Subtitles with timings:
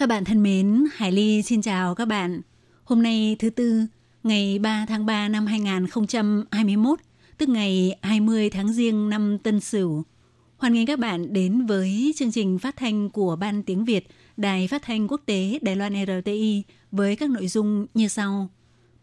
[0.00, 2.40] Các bạn thân mến, Hải Ly xin chào các bạn.
[2.84, 3.86] Hôm nay thứ tư,
[4.22, 6.98] ngày 3 tháng 3 năm 2021,
[7.38, 10.02] tức ngày 20 tháng Giêng năm Tân Sửu.
[10.56, 14.68] Hoan nghênh các bạn đến với chương trình phát thanh của Ban Tiếng Việt, Đài
[14.68, 18.48] Phát thanh Quốc tế Đài Loan RTI với các nội dung như sau.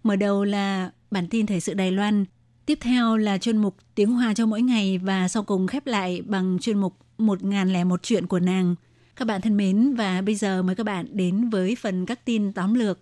[0.03, 2.25] Mở đầu là bản tin thời sự Đài Loan,
[2.65, 6.21] tiếp theo là chuyên mục Tiếng Hoa cho mỗi ngày và sau cùng khép lại
[6.21, 8.75] bằng chuyên mục 1001 chuyện của nàng.
[9.17, 12.53] Các bạn thân mến và bây giờ mời các bạn đến với phần các tin
[12.53, 12.99] tóm lược.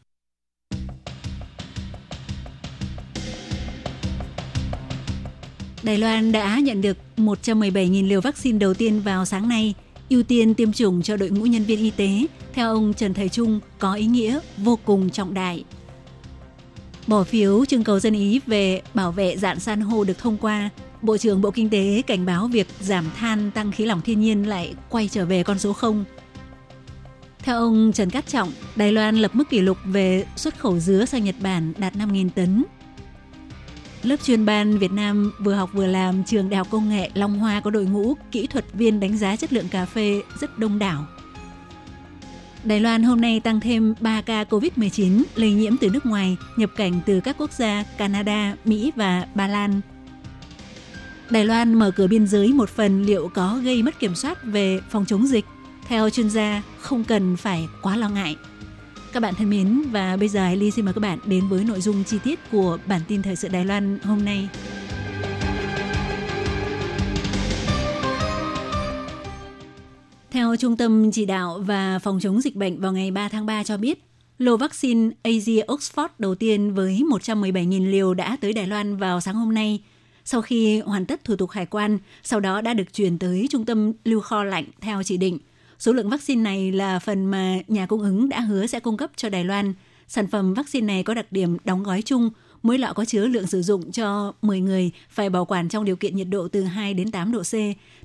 [5.84, 9.74] Đài Loan đã nhận được 117.000 liều vaccine đầu tiên vào sáng nay,
[10.10, 13.30] ưu tiên tiêm chủng cho đội ngũ nhân viên y tế, theo ông Trần Thầy
[13.30, 15.64] Trung có ý nghĩa vô cùng trọng đại.
[17.08, 20.70] Bỏ phiếu trưng cầu dân ý về bảo vệ dạng san hô được thông qua,
[21.06, 24.50] Bộ trưởng Bộ Kinh tế cảnh báo việc giảm than tăng khí lỏng thiên nhiên
[24.50, 26.06] lại quay trở về con số 0.
[27.40, 31.06] Theo ông Trần Cát Trọng, Đài Loan lập mức kỷ lục về xuất khẩu dứa
[31.06, 32.64] sang Nhật Bản đạt 5.000 tấn.
[34.04, 37.40] Lớp chuyên ban Việt Nam vừa học vừa làm trường Đại học Công nghệ Long
[37.40, 40.80] Hoa có đội ngũ kỹ thuật viên đánh giá chất lượng cà phê rất đông
[40.80, 41.06] đảo.
[42.64, 46.70] Đài Loan hôm nay tăng thêm 3 ca COVID-19 lây nhiễm từ nước ngoài, nhập
[46.76, 49.82] cảnh từ các quốc gia Canada, Mỹ và Ba Lan.
[51.30, 54.80] Đài Loan mở cửa biên giới một phần liệu có gây mất kiểm soát về
[54.90, 55.46] phòng chống dịch?
[55.88, 58.36] Theo chuyên gia, không cần phải quá lo ngại.
[59.14, 61.82] Các bạn thân mến, và bây giờ Ly xin mời các bạn đến với nội
[61.82, 64.50] dung chi tiết của bản tin thời sự Đài Loan hôm nay.
[70.32, 73.64] Theo Trung tâm Chỉ đạo và Phòng chống dịch bệnh vào ngày 3 tháng 3
[73.64, 74.04] cho biết,
[74.38, 79.36] lô vaccine AZ Oxford đầu tiên với 117.000 liều đã tới Đài Loan vào sáng
[79.36, 79.82] hôm nay.
[80.26, 83.66] Sau khi hoàn tất thủ tục hải quan, sau đó đã được chuyển tới Trung
[83.66, 85.38] tâm lưu kho lạnh theo chỉ định.
[85.80, 89.12] Số lượng vaccine này là phần mà nhà cung ứng đã hứa sẽ cung cấp
[89.16, 89.74] cho Đài Loan.
[90.08, 92.30] Sản phẩm vaccine này có đặc điểm đóng gói chung,
[92.64, 95.96] mỗi lọ có chứa lượng sử dụng cho 10 người phải bảo quản trong điều
[95.96, 97.54] kiện nhiệt độ từ 2 đến 8 độ C.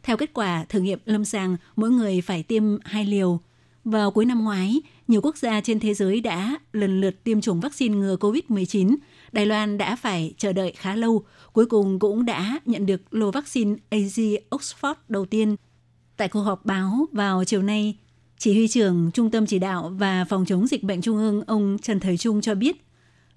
[0.02, 3.40] Theo kết quả thử nghiệm lâm sàng, mỗi người phải tiêm 2 liều.
[3.84, 7.60] Vào cuối năm ngoái, nhiều quốc gia trên thế giới đã lần lượt tiêm chủng
[7.60, 8.96] vaccine ngừa COVID-19.
[9.32, 13.30] Đài Loan đã phải chờ đợi khá lâu, cuối cùng cũng đã nhận được lô
[13.30, 15.56] vaccine AZ Oxford đầu tiên.
[16.16, 17.98] Tại cuộc họp báo vào chiều nay,
[18.38, 21.76] chỉ huy trưởng Trung tâm Chỉ đạo và Phòng chống dịch bệnh Trung ương ông
[21.82, 22.76] Trần Thời Trung cho biết,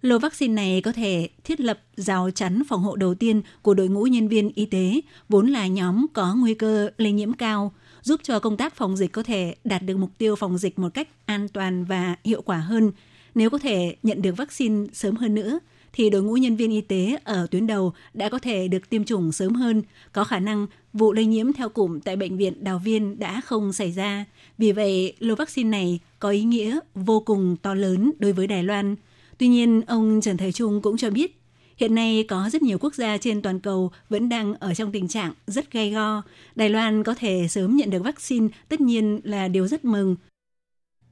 [0.01, 3.87] lô vaccine này có thể thiết lập rào chắn phòng hộ đầu tiên của đội
[3.87, 8.19] ngũ nhân viên y tế, vốn là nhóm có nguy cơ lây nhiễm cao, giúp
[8.23, 11.07] cho công tác phòng dịch có thể đạt được mục tiêu phòng dịch một cách
[11.25, 12.91] an toàn và hiệu quả hơn.
[13.35, 15.59] Nếu có thể nhận được vaccine sớm hơn nữa,
[15.93, 19.03] thì đội ngũ nhân viên y tế ở tuyến đầu đã có thể được tiêm
[19.03, 22.79] chủng sớm hơn, có khả năng vụ lây nhiễm theo cụm tại bệnh viện Đào
[22.79, 24.25] Viên đã không xảy ra.
[24.57, 28.63] Vì vậy, lô vaccine này có ý nghĩa vô cùng to lớn đối với Đài
[28.63, 28.95] Loan.
[29.37, 31.39] Tuy nhiên, ông Trần Thời Trung cũng cho biết,
[31.77, 35.07] hiện nay có rất nhiều quốc gia trên toàn cầu vẫn đang ở trong tình
[35.07, 36.21] trạng rất gay go.
[36.55, 40.15] Đài Loan có thể sớm nhận được vaccine tất nhiên là điều rất mừng.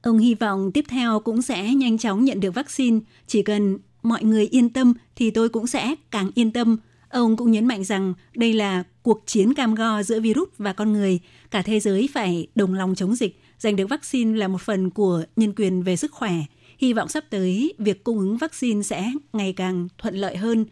[0.02, 4.24] Ông hy vọng tiếp theo cũng sẽ nhanh chóng nhận được vaccine, chỉ cần mọi
[4.24, 6.76] người yên tâm thì tôi cũng sẽ càng yên tâm.
[7.08, 10.92] Ông cũng nhấn mạnh rằng đây là cuộc chiến cam go giữa virus và con
[10.92, 11.20] người.
[11.50, 15.24] Cả thế giới phải đồng lòng chống dịch, giành được vaccine là một phần của
[15.36, 16.34] nhân quyền về sức khỏe.
[16.78, 20.64] Hy vọng sắp tới việc cung ứng vaccine sẽ ngày càng thuận lợi hơn.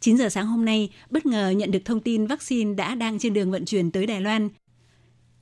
[0.00, 3.34] 9 giờ sáng hôm nay, bất ngờ nhận được thông tin vaccine đã đang trên
[3.34, 4.48] đường vận chuyển tới Đài Loan.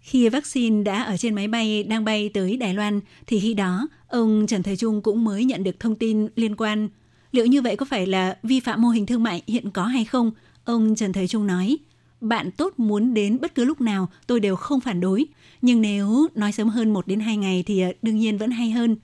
[0.00, 3.88] Khi vaccine đã ở trên máy bay đang bay tới Đài Loan, thì khi đó,
[4.08, 6.88] ông Trần Thời Trung cũng mới nhận được thông tin liên quan.
[7.36, 10.04] Liệu như vậy có phải là vi phạm mô hình thương mại hiện có hay
[10.04, 10.30] không?
[10.64, 11.78] Ông Trần Thời Trung nói,
[12.20, 15.26] bạn tốt muốn đến bất cứ lúc nào tôi đều không phản đối.
[15.62, 18.70] Nhưng nếu nói sớm hơn 1 đến 2 ngày thì à, đương nhiên vẫn hay
[18.70, 18.96] hơn.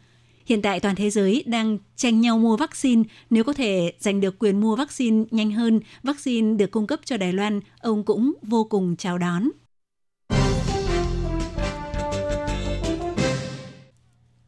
[0.46, 3.02] Hiện tại toàn thế giới đang tranh nhau mua vaccine.
[3.30, 7.16] Nếu có thể giành được quyền mua vaccine nhanh hơn, vaccine được cung cấp cho
[7.16, 9.48] Đài Loan, ông cũng vô cùng chào đón.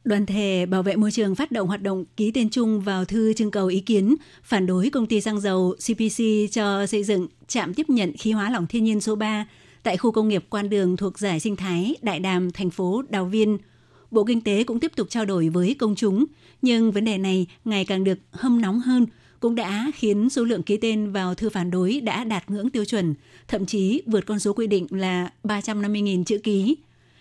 [0.05, 3.33] Đoàn thể bảo vệ môi trường phát động hoạt động ký tên chung vào thư
[3.33, 6.23] trưng cầu ý kiến phản đối công ty xăng dầu CPC
[6.53, 9.47] cho xây dựng trạm tiếp nhận khí hóa lỏng thiên nhiên số 3
[9.83, 13.25] tại khu công nghiệp Quan Đường thuộc giải sinh thái Đại Đàm, thành phố Đào
[13.25, 13.59] Viên.
[14.11, 16.25] Bộ Kinh tế cũng tiếp tục trao đổi với công chúng,
[16.63, 19.07] nhưng vấn đề này ngày càng được hâm nóng hơn,
[19.41, 22.85] cũng đã khiến số lượng ký tên vào thư phản đối đã đạt ngưỡng tiêu
[22.85, 23.15] chuẩn,
[23.49, 26.77] thậm chí vượt con số quy định là 350.000 chữ ký.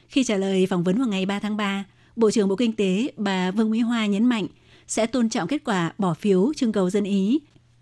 [0.08, 3.12] Khi trả lời phỏng vấn vào ngày 3 tháng 3, Bộ trưởng Bộ Kinh tế
[3.18, 4.48] bà Vương Mỹ Hoa nhấn mạnh
[4.88, 7.40] sẽ tôn trọng kết quả bỏ phiếu trưng cầu dân ý.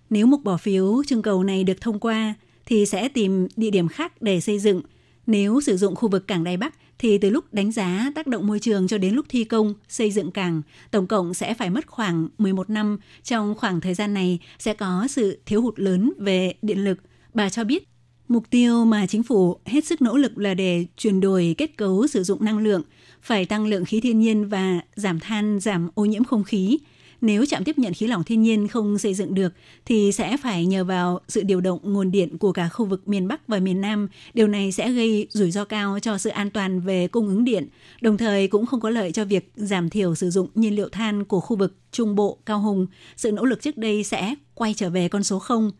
[0.09, 2.33] Nếu mục bỏ phiếu trưng cầu này được thông qua,
[2.65, 4.81] thì sẽ tìm địa điểm khác để xây dựng.
[5.27, 8.47] Nếu sử dụng khu vực cảng Đài Bắc thì từ lúc đánh giá tác động
[8.47, 10.61] môi trường cho đến lúc thi công, xây dựng cảng,
[10.91, 12.97] tổng cộng sẽ phải mất khoảng 11 năm.
[13.23, 16.97] Trong khoảng thời gian này sẽ có sự thiếu hụt lớn về điện lực.
[17.33, 17.87] Bà cho biết
[18.31, 22.07] Mục tiêu mà chính phủ hết sức nỗ lực là để chuyển đổi kết cấu
[22.07, 22.81] sử dụng năng lượng,
[23.21, 26.77] phải tăng lượng khí thiên nhiên và giảm than, giảm ô nhiễm không khí.
[27.21, 29.53] Nếu trạm tiếp nhận khí lỏng thiên nhiên không xây dựng được
[29.85, 33.27] thì sẽ phải nhờ vào sự điều động nguồn điện của cả khu vực miền
[33.27, 34.07] Bắc và miền Nam.
[34.33, 37.67] Điều này sẽ gây rủi ro cao cho sự an toàn về cung ứng điện,
[38.01, 41.23] đồng thời cũng không có lợi cho việc giảm thiểu sử dụng nhiên liệu than
[41.25, 42.87] của khu vực Trung Bộ, Cao Hùng.
[43.17, 45.71] Sự nỗ lực trước đây sẽ quay trở về con số không.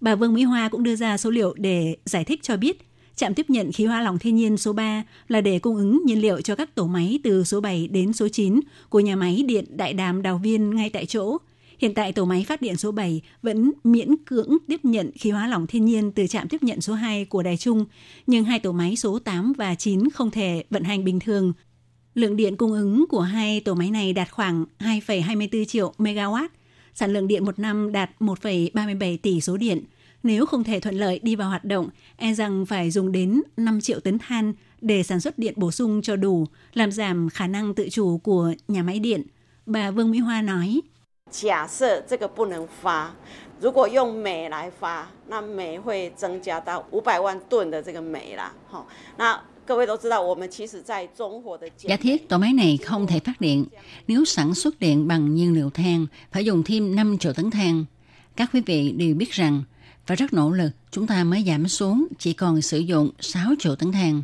[0.00, 3.34] Bà Vương Mỹ Hoa cũng đưa ra số liệu để giải thích cho biết Trạm
[3.34, 6.40] tiếp nhận khí hóa lỏng thiên nhiên số 3 là để cung ứng nhiên liệu
[6.40, 9.92] cho các tổ máy từ số 7 đến số 9 của nhà máy điện Đại
[9.92, 11.36] Đàm Đào Viên ngay tại chỗ.
[11.78, 15.46] Hiện tại tổ máy phát điện số 7 vẫn miễn cưỡng tiếp nhận khí hóa
[15.46, 17.84] lỏng thiên nhiên từ trạm tiếp nhận số 2 của Đài Trung,
[18.26, 21.52] nhưng hai tổ máy số 8 và 9 không thể vận hành bình thường.
[22.14, 26.48] Lượng điện cung ứng của hai tổ máy này đạt khoảng 2,24 triệu megawatt,
[26.98, 29.84] sản lượng điện một năm đạt 1,37 tỷ số điện–
[30.22, 33.80] nếu không thể thuận lợi đi vào hoạt động, e rằng phải dùng đến 5
[33.80, 37.74] triệu tấn than để sản xuất điện bổ sung cho đủ, làm giảm khả năng
[37.74, 39.22] tự chủ của nhà máy điện.
[39.66, 40.80] Bà Vương Mỹ Hoa nói.
[51.78, 53.64] Giả thiết tổ máy này không thể phát điện,
[54.08, 57.84] nếu sản xuất điện bằng nhiên liệu than, phải dùng thêm 5 triệu tấn than.
[58.36, 59.62] Các quý vị đều biết rằng,
[60.06, 63.76] phải rất nỗ lực, chúng ta mới giảm xuống chỉ còn sử dụng 6 triệu
[63.76, 64.22] tấn than.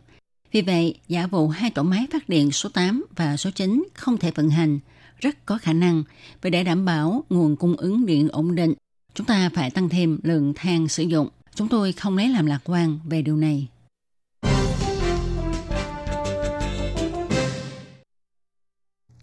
[0.52, 4.18] Vì vậy, giả vụ hai tổ máy phát điện số 8 và số 9 không
[4.18, 4.78] thể vận hành,
[5.20, 6.02] rất có khả năng.
[6.42, 8.74] Vậy để đảm bảo nguồn cung ứng điện ổn định,
[9.14, 11.28] chúng ta phải tăng thêm lượng than sử dụng.
[11.54, 13.68] Chúng tôi không lấy làm lạc quan về điều này.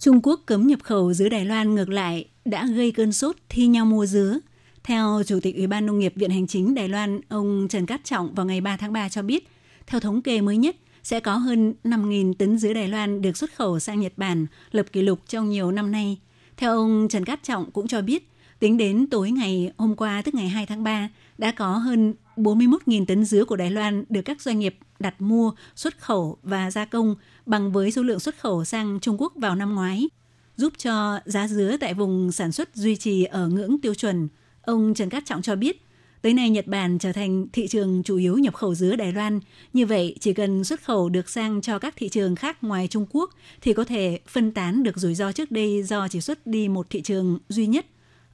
[0.02, 3.68] Trung Quốc cấm nhập khẩu dứa Đài Loan ngược lại đã gây cơn sốt thi
[3.68, 4.40] nhau mua dứa
[4.84, 8.04] theo Chủ tịch Ủy ban Nông nghiệp Viện Hành chính Đài Loan, ông Trần Cát
[8.04, 9.48] Trọng vào ngày 3 tháng 3 cho biết,
[9.88, 13.56] theo thống kê mới nhất, sẽ có hơn 5.000 tấn dứa Đài Loan được xuất
[13.56, 16.18] khẩu sang Nhật Bản, lập kỷ lục trong nhiều năm nay.
[16.58, 18.31] Theo ông Trần Cát Trọng cũng cho biết,
[18.62, 23.06] tính đến tối ngày hôm qua tức ngày 2 tháng 3, đã có hơn 41.000
[23.06, 26.86] tấn dứa của Đài Loan được các doanh nghiệp đặt mua, xuất khẩu và gia
[26.86, 27.16] công
[27.46, 30.10] bằng với số lượng xuất khẩu sang Trung Quốc vào năm ngoái,
[30.58, 34.28] giúp cho giá dứa tại vùng sản xuất duy trì ở ngưỡng tiêu chuẩn–
[34.62, 35.82] Ông Trần Cát Trọng cho biết,
[36.22, 39.40] tới nay Nhật Bản trở thành thị trường chủ yếu nhập khẩu dứa Đài Loan.
[39.74, 43.06] Như vậy, chỉ cần xuất khẩu được sang cho các thị trường khác ngoài Trung
[43.12, 43.30] Quốc
[43.62, 46.88] thì có thể phân tán được rủi ro trước đây do chỉ xuất đi một
[46.90, 47.86] thị trường duy nhất.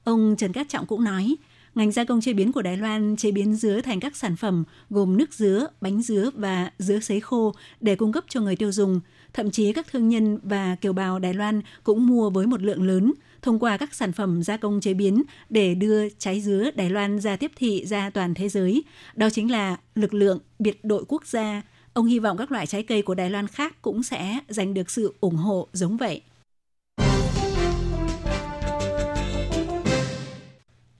[0.08, 1.36] Ông Trần Cát Trọng cũng nói,
[1.74, 4.64] ngành gia công chế biến của Đài Loan chế biến dứa thành các sản phẩm
[4.90, 8.72] gồm nước dứa, bánh dứa và dứa sấy khô để cung cấp cho người tiêu
[8.72, 9.00] dùng.
[9.32, 12.82] Thậm chí các thương nhân và kiều bào Đài Loan cũng mua với một lượng
[12.82, 16.90] lớn– thông qua các sản phẩm gia công chế biến để đưa trái dứa Đài
[16.90, 18.84] Loan ra tiếp thị ra toàn thế giới.
[19.14, 21.62] Đó chính là lực lượng biệt đội quốc gia.
[21.92, 24.90] Ông hy vọng các loại trái cây của Đài Loan khác cũng sẽ giành được
[24.90, 26.22] sự ủng hộ giống vậy.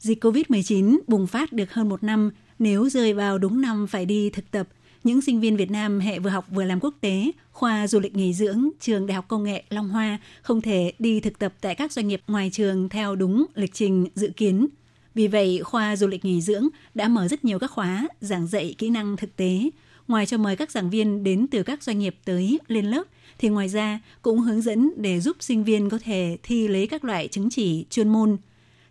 [0.09, 4.31] Dịch COVID-19 bùng phát được hơn một năm, nếu rơi vào đúng năm phải đi
[4.31, 4.69] thực tập,
[5.05, 8.17] những sinh viên Việt Nam hệ vừa học vừa làm quốc tế, khoa du lịch
[8.17, 11.75] nghỉ dưỡng, trường Đại học Công nghệ Long Hoa không thể đi thực tập tại
[11.75, 14.67] các doanh nghiệp ngoài trường theo đúng lịch trình dự kiến.
[15.15, 18.75] Vì vậy, khoa du lịch nghỉ dưỡng đã mở rất nhiều các khóa giảng dạy
[18.79, 19.71] kỹ năng thực tế.
[20.09, 23.05] Ngoài cho mời các giảng viên đến từ các doanh nghiệp tới lên lớp,
[23.39, 27.05] thì ngoài ra cũng hướng dẫn để giúp sinh viên có thể thi lấy các
[27.05, 28.37] loại chứng chỉ chuyên môn.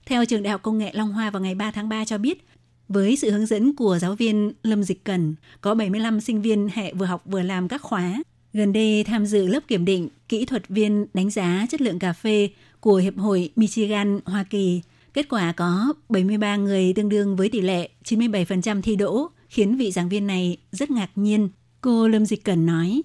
[0.08, 2.46] Theo trường Đại học Công nghệ Long Hoa vào ngày 3 tháng 3 cho biết,
[2.90, 6.94] với sự hướng dẫn của giáo viên Lâm Dịch Cần, có 75 sinh viên hệ
[6.94, 8.24] vừa học vừa làm các khóa.
[8.54, 12.14] Gần đây tham dự lớp kiểm định kỹ thuật viên đánh giá chất lượng cà
[12.14, 12.50] phê
[12.80, 14.82] của Hiệp hội Michigan, Hoa Kỳ.
[15.14, 19.92] Kết quả có 73 người tương đương với tỷ lệ 97% thi đỗ, khiến vị
[19.92, 21.50] giảng viên này rất ngạc nhiên.
[21.82, 23.02] Cô Lâm Dịch Cần nói.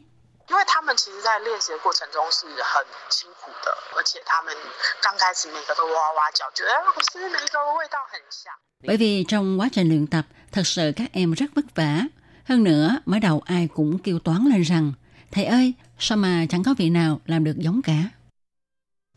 [0.50, 4.56] 因为他们其实，在练习的过程中是很辛苦的，而且他们
[5.02, 8.54] 刚开始每个都哇哇叫，觉得老师每一个味道很像。
[8.88, 12.04] bởi vì trong quá trình luyện tập, thật sự các em rất vất vả.
[12.46, 14.94] Hơn nữa, mới đầu ai cũng kêu toán lên rằng,
[15.32, 18.04] thầy ơi, sao mà chẳng có vị nào làm được giống cả.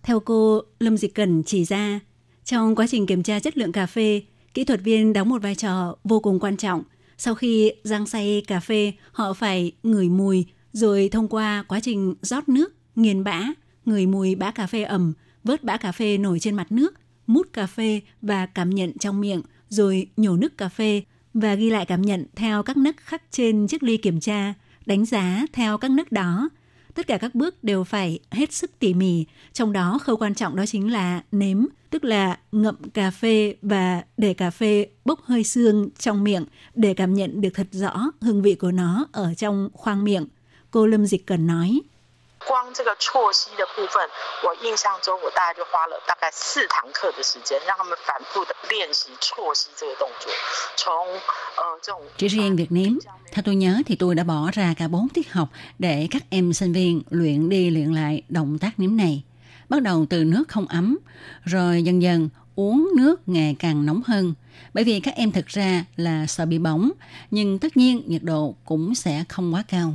[0.02, 2.00] Theo cô Lâm Dịch Cần chỉ ra,
[2.44, 4.22] trong quá trình kiểm tra chất lượng cà phê,
[4.54, 6.82] kỹ thuật viên đóng một vai trò vô cùng quan trọng.
[7.18, 12.15] Sau khi rang xay cà phê, họ phải ngửi mùi, rồi thông qua quá trình
[12.21, 13.43] rót nước, nghiền bã,
[13.85, 15.13] ngửi mùi bã cà phê ẩm,
[15.43, 16.93] vớt bã cà phê nổi trên mặt nước,
[17.27, 21.03] mút cà phê và cảm nhận trong miệng, rồi nhổ nước cà phê
[21.33, 24.53] và ghi lại cảm nhận theo các nấc khắc trên chiếc ly kiểm tra,
[24.85, 26.49] đánh giá theo các nấc đó.
[26.93, 30.55] Tất cả các bước đều phải hết sức tỉ mỉ, trong đó khâu quan trọng
[30.55, 35.43] đó chính là nếm, tức là ngậm cà phê và để cà phê bốc hơi
[35.43, 39.69] xương trong miệng để cảm nhận được thật rõ hương vị của nó ở trong
[39.73, 40.27] khoang miệng.
[40.74, 41.82] Cô Lâm Dịch Cần nói.
[42.46, 44.02] 光这个啜吸的部分，
[44.42, 50.32] 我印象中我大概就花了大概四堂课的时间，让他们反复的练习啜吸这个动作。
[50.76, 50.90] 从
[51.56, 52.98] 呃这种 Chỉ riêng việc nếm,
[53.32, 56.52] theo tôi nhớ thì tôi đã bỏ ra cả 4 tiết học để các em
[56.52, 59.22] sinh viên luyện đi luyện lại động tác nếm này.
[59.68, 60.98] Bắt đầu từ nước không ấm,
[61.44, 64.34] rồi dần dần uống nước ngày càng nóng hơn.
[64.74, 66.90] Bởi vì các em thực ra là sợ bị bỏng,
[67.30, 69.94] nhưng tất nhiên nhiệt độ cũng sẽ không quá cao.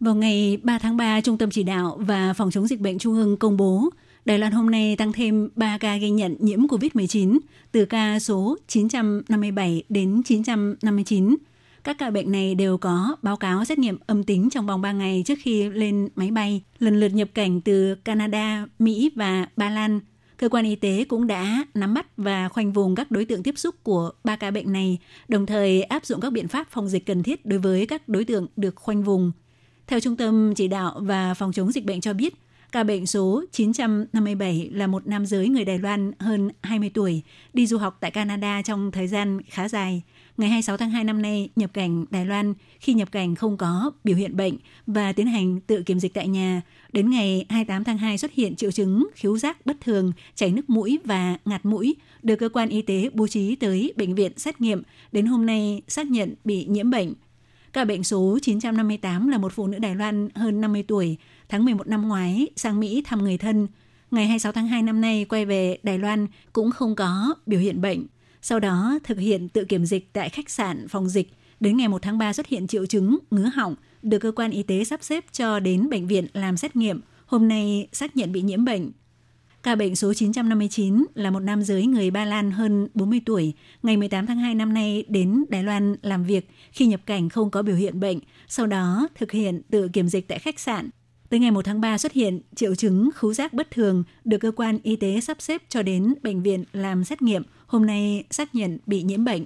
[0.00, 3.14] Vào ngày 3 tháng 3, Trung tâm Chỉ đạo và Phòng chống dịch bệnh Trung
[3.14, 3.90] ương công bố
[4.24, 7.38] Đài Loan hôm nay tăng thêm 3 ca ghi nhận nhiễm COVID-19
[7.72, 11.36] từ ca số 957 đến 959.
[11.84, 14.92] Các ca bệnh này đều có báo cáo xét nghiệm âm tính trong vòng 3
[14.92, 19.70] ngày trước khi lên máy bay, lần lượt nhập cảnh từ Canada, Mỹ và Ba
[19.70, 20.00] Lan.
[20.36, 23.58] Cơ quan y tế cũng đã nắm bắt và khoanh vùng các đối tượng tiếp
[23.58, 24.98] xúc của ba ca bệnh này,
[25.28, 28.24] đồng thời áp dụng các biện pháp phòng dịch cần thiết đối với các đối
[28.24, 29.32] tượng được khoanh vùng.
[29.86, 32.34] Theo Trung tâm Chỉ đạo và Phòng chống dịch bệnh cho biết,
[32.72, 37.66] ca bệnh số 957 là một nam giới người Đài Loan hơn 20 tuổi, đi
[37.66, 40.02] du học tại Canada trong thời gian khá dài.
[40.36, 43.90] Ngày 26 tháng 2 năm nay nhập cảnh Đài Loan khi nhập cảnh không có
[44.04, 46.62] biểu hiện bệnh và tiến hành tự kiểm dịch tại nhà.
[46.92, 50.70] Đến ngày 28 tháng 2 xuất hiện triệu chứng khiếu giác bất thường, chảy nước
[50.70, 54.60] mũi và ngạt mũi, được cơ quan y tế bố trí tới bệnh viện xét
[54.60, 54.82] nghiệm.
[55.12, 57.12] Đến hôm nay xác nhận bị nhiễm bệnh.
[57.76, 61.16] Ca bệnh số 958 là một phụ nữ Đài Loan hơn 50 tuổi,
[61.48, 63.68] tháng 11 năm ngoái sang Mỹ thăm người thân.
[64.10, 67.80] Ngày 26 tháng 2 năm nay quay về Đài Loan cũng không có biểu hiện
[67.80, 68.06] bệnh.
[68.42, 71.28] Sau đó thực hiện tự kiểm dịch tại khách sạn phòng dịch.
[71.60, 74.62] Đến ngày 1 tháng 3 xuất hiện triệu chứng ngứa họng, được cơ quan y
[74.62, 77.00] tế sắp xếp cho đến bệnh viện làm xét nghiệm.
[77.26, 78.90] Hôm nay xác nhận bị nhiễm bệnh.
[79.66, 83.96] Ca bệnh số 959 là một nam giới người Ba Lan hơn 40 tuổi, ngày
[83.96, 87.62] 18 tháng 2 năm nay đến Đài Loan làm việc khi nhập cảnh không có
[87.62, 88.18] biểu hiện bệnh,
[88.48, 90.90] sau đó thực hiện tự kiểm dịch tại khách sạn.
[91.28, 94.50] Tới ngày 1 tháng 3 xuất hiện triệu chứng khứu giác bất thường được cơ
[94.56, 97.42] quan y tế sắp xếp cho đến bệnh viện làm xét nghiệm.
[97.66, 99.44] Hôm nay xác nhận bị nhiễm bệnh.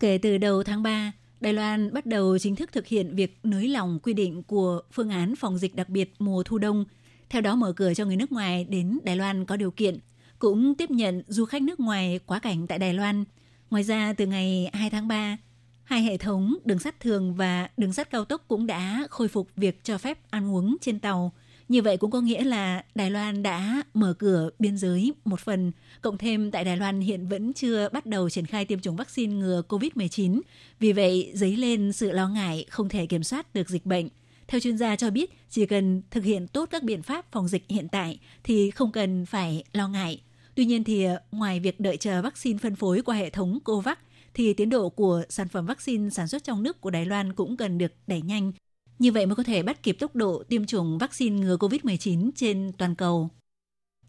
[0.00, 3.68] Kể từ đầu tháng 3, Đài Loan bắt đầu chính thức thực hiện việc nới
[3.68, 6.84] lỏng quy định của phương án phòng dịch đặc biệt mùa thu đông,
[7.30, 9.98] theo đó mở cửa cho người nước ngoài đến Đài Loan có điều kiện,
[10.38, 13.24] cũng tiếp nhận du khách nước ngoài quá cảnh tại Đài Loan.
[13.70, 15.36] Ngoài ra, từ ngày 2 tháng 3,
[15.84, 19.48] hai hệ thống đường sắt thường và đường sắt cao tốc cũng đã khôi phục
[19.56, 21.32] việc cho phép ăn uống trên tàu–
[21.68, 25.72] như vậy cũng có nghĩa là Đài Loan đã mở cửa biên giới một phần,
[26.02, 29.34] cộng thêm tại Đài Loan hiện vẫn chưa bắt đầu triển khai tiêm chủng vaccine
[29.34, 30.40] ngừa COVID-19.
[30.80, 34.08] Vì vậy, dấy lên sự lo ngại không thể kiểm soát được dịch bệnh.
[34.48, 37.64] Theo chuyên gia cho biết, chỉ cần thực hiện tốt các biện pháp phòng dịch
[37.68, 40.20] hiện tại thì không cần phải lo ngại.
[40.54, 43.96] Tuy nhiên thì ờ, ngoài việc đợi chờ vaccine phân phối qua hệ thống COVAX,
[44.34, 47.56] thì tiến độ của sản phẩm vaccine sản xuất trong nước của Đài Loan cũng
[47.56, 48.52] cần được đẩy nhanh
[48.98, 52.72] như vậy mới có thể bắt kịp tốc độ tiêm chủng vaccine ngừa COVID-19 trên
[52.78, 53.30] toàn cầu.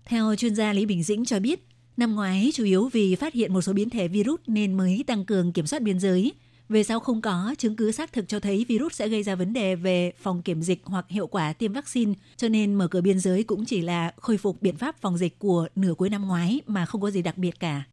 [0.05, 1.67] Theo chuyên gia Lý Bình Dĩnh cho biết,
[1.97, 5.25] năm ngoái chủ yếu vì phát hiện một số biến thể virus nên mới tăng
[5.25, 6.33] cường kiểm soát biên giới.
[6.69, 9.53] Về sau không có chứng cứ xác thực cho thấy virus sẽ gây ra vấn
[9.53, 13.19] đề về phòng kiểm dịch hoặc hiệu quả tiêm vaccine, cho nên mở cửa biên
[13.19, 16.61] giới cũng chỉ là khôi phục biện pháp phòng dịch của nửa cuối năm ngoái
[16.67, 17.83] mà không có gì đặc biệt cả.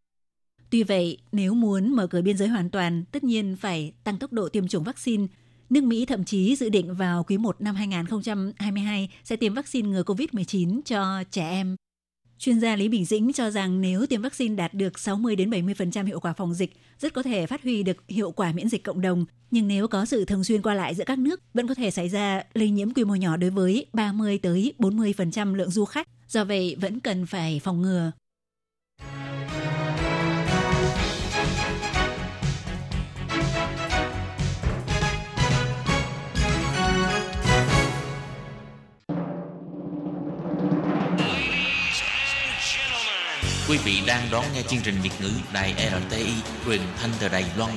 [0.70, 4.32] Tuy vậy, nếu muốn mở cửa biên giới hoàn toàn, tất nhiên phải tăng tốc
[4.32, 5.26] độ tiêm chủng vaccine–
[5.74, 10.02] Nước Mỹ thậm chí dự định vào quý 1 năm 2022 sẽ tiêm vaccine ngừa
[10.02, 11.76] COVID-19 cho trẻ em.
[12.38, 16.06] Chuyên gia Lý Bình Dĩnh cho rằng nếu tiêm vaccine đạt được 60 đến 70%
[16.06, 19.00] hiệu quả phòng dịch, rất có thể phát huy được hiệu quả miễn dịch cộng
[19.00, 21.90] đồng, nhưng nếu có sự thường xuyên qua lại giữa các nước, vẫn có thể
[21.90, 26.08] xảy ra lây nhiễm quy mô nhỏ đối với 30 tới 40% lượng du khách.
[26.28, 28.12] Do vậy vẫn cần phải phòng ngừa.
[43.68, 46.32] Quý vị đang đón nghe chương trình Việt ngữ Đài RTI
[46.66, 47.70] truyền thanh từ Đài Loan.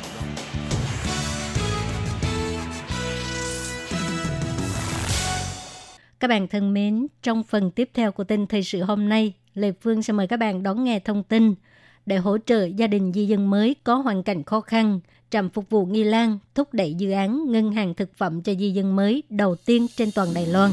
[6.20, 9.72] Các bạn thân mến, trong phần tiếp theo của tin thời sự hôm nay, Lê
[9.82, 11.56] Phương sẽ mời các bạn đón nghe thông tin
[12.06, 15.00] để hỗ trợ gia đình di dân mới có hoàn cảnh khó khăn.
[15.29, 18.72] Trạm phục vụ Nghi Lan thúc đẩy dự án ngân hàng thực phẩm cho di
[18.72, 20.72] dân mới đầu tiên trên toàn Đài Loan.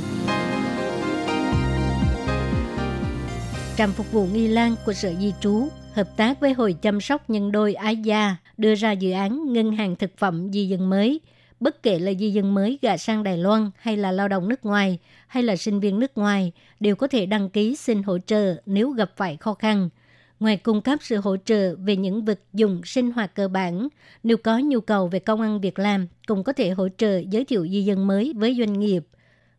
[3.76, 7.30] Trạm phục vụ Nghi Lan của Sở Di trú hợp tác với Hội chăm sóc
[7.30, 11.20] nhân đôi Ái Gia đưa ra dự án ngân hàng thực phẩm di dân mới.
[11.60, 14.64] Bất kể là di dân mới gả sang Đài Loan hay là lao động nước
[14.64, 18.54] ngoài hay là sinh viên nước ngoài đều có thể đăng ký xin hỗ trợ
[18.66, 19.88] nếu gặp phải khó khăn.
[20.40, 23.88] Ngoài cung cấp sự hỗ trợ về những vật dụng sinh hoạt cơ bản,
[24.22, 27.44] nếu có nhu cầu về công ăn việc làm, cũng có thể hỗ trợ giới
[27.44, 29.06] thiệu di dân mới với doanh nghiệp.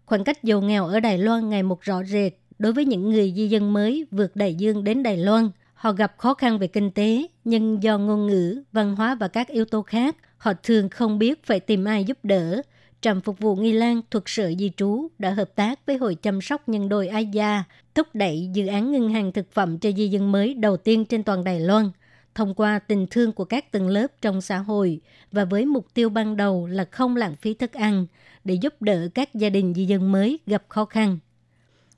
[0.06, 3.34] Khoảng cách giàu nghèo ở Đài Loan ngày một rõ rệt đối với những người
[3.36, 5.50] di dân mới vượt đại dương đến Đài Loan.
[5.74, 9.48] Họ gặp khó khăn về kinh tế, nhưng do ngôn ngữ, văn hóa và các
[9.48, 12.62] yếu tố khác, họ thường không biết phải tìm ai giúp đỡ.
[13.02, 16.42] Trạm phục vụ Nghi Lan thuộc Sở Di trú đã hợp tác với Hội chăm
[16.42, 17.64] sóc nhân đôi Ai Gia,
[17.96, 21.24] thúc đẩy dự án ngân hàng thực phẩm cho di dân mới đầu tiên trên
[21.24, 21.92] toàn Đài Loan,
[22.36, 25.00] thông qua tình thương của các tầng lớp trong xã hội
[25.32, 28.06] và với mục tiêu ban đầu là không lãng phí thức ăn
[28.44, 31.18] để giúp đỡ các gia đình di dân mới gặp khó khăn.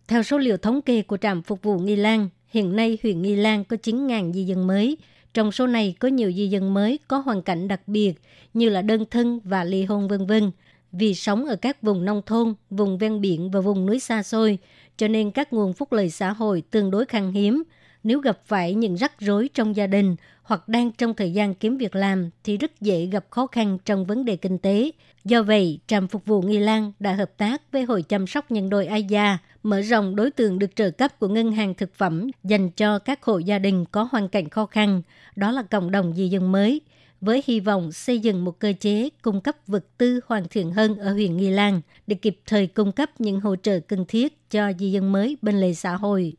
[0.07, 3.35] Theo số liệu thống kê của trạm phục vụ Nghi Lan, hiện nay huyện Nghi
[3.35, 4.97] Lan có 9.000 di dân mới.
[5.33, 8.13] Trong số này có nhiều di dân mới có hoàn cảnh đặc biệt
[8.53, 10.51] như là đơn thân và ly hôn vân vân.
[10.91, 14.57] Vì sống ở các vùng nông thôn, vùng ven biển và vùng núi xa xôi,
[14.97, 17.63] cho nên các nguồn phúc lợi xã hội tương đối khan hiếm.
[18.03, 21.77] Nếu gặp phải những rắc rối trong gia đình hoặc đang trong thời gian kiếm
[21.77, 24.91] việc làm thì rất dễ gặp khó khăn trong vấn đề kinh tế.
[25.27, 28.69] Do vậy, trạm phục vụ Nghi Lan đã hợp tác với Hội chăm sóc nhân
[28.69, 32.69] đôi Aya mở rộng đối tượng được trợ cấp của ngân hàng thực phẩm dành
[32.69, 35.01] cho các hộ gia đình có hoàn cảnh khó khăn,
[35.35, 36.81] đó là cộng đồng di dân mới,
[37.21, 40.97] với hy vọng xây dựng một cơ chế cung cấp vật tư hoàn thiện hơn
[40.97, 44.71] ở huyện Nghi Lan để kịp thời cung cấp những hỗ trợ cần thiết cho
[44.79, 46.33] di dân mới bên lề xã hội.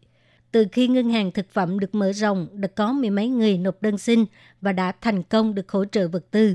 [0.52, 3.82] Từ khi ngân hàng thực phẩm được mở rộng, đã có mười mấy người nộp
[3.82, 4.24] đơn xin
[4.60, 6.54] và đã thành công được hỗ trợ vật tư.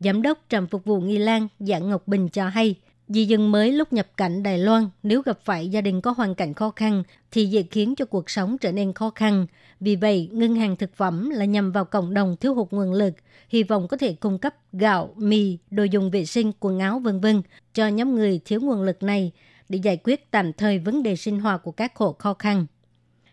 [0.00, 2.74] Giám đốc trạm phục vụ Nghi Lan Dạng Ngọc Bình cho hay,
[3.08, 6.34] Di dân mới lúc nhập cảnh Đài Loan nếu gặp phải gia đình có hoàn
[6.34, 9.46] cảnh khó khăn thì dễ khiến cho cuộc sống trở nên khó khăn.
[9.80, 13.14] Vì vậy, ngân hàng thực phẩm là nhằm vào cộng đồng thiếu hụt nguồn lực,
[13.48, 17.20] hy vọng có thể cung cấp gạo, mì, đồ dùng vệ sinh, quần áo vân
[17.20, 17.42] vân
[17.74, 19.32] cho nhóm người thiếu nguồn lực này
[19.68, 22.66] để giải quyết tạm thời vấn đề sinh hoạt của các hộ khó khăn.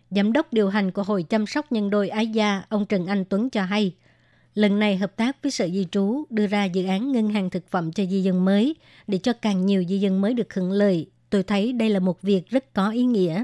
[0.09, 3.25] Giám đốc điều hành của Hội chăm sóc nhân đôi Ái Gia, ông Trần Anh
[3.25, 3.93] Tuấn cho hay,
[4.55, 7.67] lần này hợp tác với Sở Di trú đưa ra dự án ngân hàng thực
[7.67, 8.75] phẩm cho di dân mới
[9.07, 11.09] để cho càng nhiều di dân mới được hưởng lợi.
[11.29, 13.43] Tôi thấy đây là một việc rất có ý nghĩa.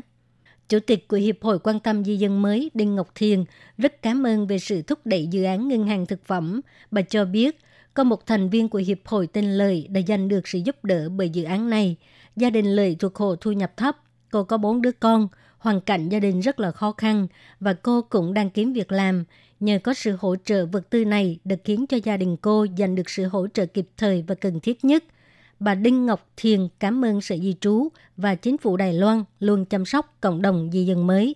[0.69, 3.43] Chủ tịch của Hiệp hội quan tâm di dân mới Đinh Ngọc Thiền
[3.77, 6.61] rất cảm ơn về sự thúc đẩy dự án ngân hàng thực phẩm.
[6.91, 7.59] Bà cho biết
[7.93, 11.09] có một thành viên của Hiệp hội tên Lợi đã giành được sự giúp đỡ
[11.09, 11.95] bởi dự án này.
[12.35, 13.97] Gia đình Lợi thuộc hộ thu nhập thấp,
[14.31, 17.27] cô có bốn đứa con, hoàn cảnh gia đình rất là khó khăn
[17.59, 19.23] và cô cũng đang kiếm việc làm.
[19.59, 22.95] Nhờ có sự hỗ trợ vật tư này được khiến cho gia đình cô giành
[22.95, 25.03] được sự hỗ trợ kịp thời và cần thiết nhất.
[25.59, 29.65] Bà Đinh Ngọc Thiền cảm ơn Sở Di trú và chính phủ Đài Loan luôn
[29.65, 31.35] chăm sóc cộng đồng di dân mới.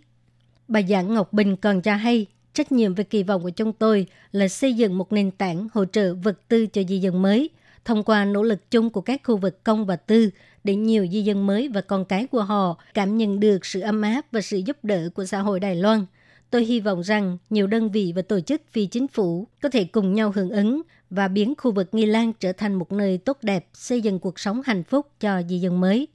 [0.68, 4.08] Bà Giảng Ngọc Bình còn cho hay, trách nhiệm và kỳ vọng của chúng tôi
[4.32, 7.50] là xây dựng một nền tảng hỗ trợ vật tư cho di dân mới,
[7.86, 10.30] thông qua nỗ lực chung của các khu vực công và tư
[10.64, 14.02] để nhiều di dân mới và con cái của họ cảm nhận được sự ấm
[14.02, 16.06] áp và sự giúp đỡ của xã hội Đài Loan–
[16.54, 19.84] Tôi hy vọng rằng nhiều đơn vị và tổ chức phi chính phủ có thể
[19.84, 23.38] cùng nhau hưởng ứng và biến khu vực Nghi Lan trở thành một nơi tốt
[23.42, 26.08] đẹp, xây dựng cuộc sống hạnh phúc cho di dân mới.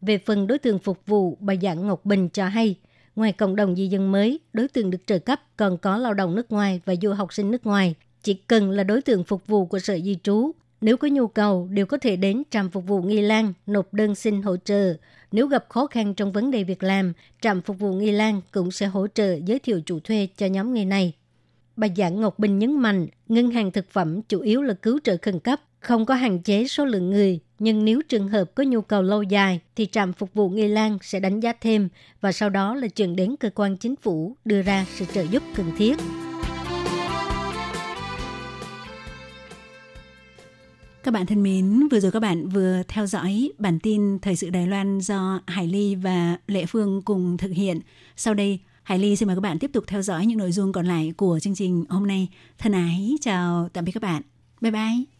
[0.00, 2.74] Về phần đối tượng phục vụ, bà Giảng Ngọc Bình cho hay,
[3.16, 6.34] ngoài cộng đồng di dân mới, đối tượng được trợ cấp còn có lao động
[6.34, 7.94] nước ngoài và du học sinh nước ngoài.
[8.22, 11.68] Chỉ cần là đối tượng phục vụ của Sở Di trú, nếu có nhu cầu
[11.70, 14.94] đều có thể đến trạm phục vụ Nghi Lan nộp đơn xin hỗ trợ
[15.32, 18.70] nếu gặp khó khăn trong vấn đề việc làm, trạm phục vụ Nghi Lan cũng
[18.70, 21.12] sẽ hỗ trợ giới thiệu chủ thuê cho nhóm người này.
[21.76, 25.16] Bà Giảng Ngọc Bình nhấn mạnh, ngân hàng thực phẩm chủ yếu là cứu trợ
[25.22, 28.80] khẩn cấp, không có hạn chế số lượng người, nhưng nếu trường hợp có nhu
[28.80, 31.88] cầu lâu dài thì trạm phục vụ Nghi Lan sẽ đánh giá thêm
[32.20, 35.42] và sau đó là chuyển đến cơ quan chính phủ đưa ra sự trợ giúp
[35.56, 35.96] cần thiết.
[41.02, 44.50] Các bạn thân mến, vừa rồi các bạn vừa theo dõi bản tin Thời sự
[44.50, 47.80] Đài Loan do Hải Ly và Lệ Phương cùng thực hiện.
[48.16, 50.72] Sau đây, Hải Ly xin mời các bạn tiếp tục theo dõi những nội dung
[50.72, 52.28] còn lại của chương trình hôm nay.
[52.58, 54.22] Thân ái, chào tạm biệt các bạn.
[54.60, 55.19] Bye bye.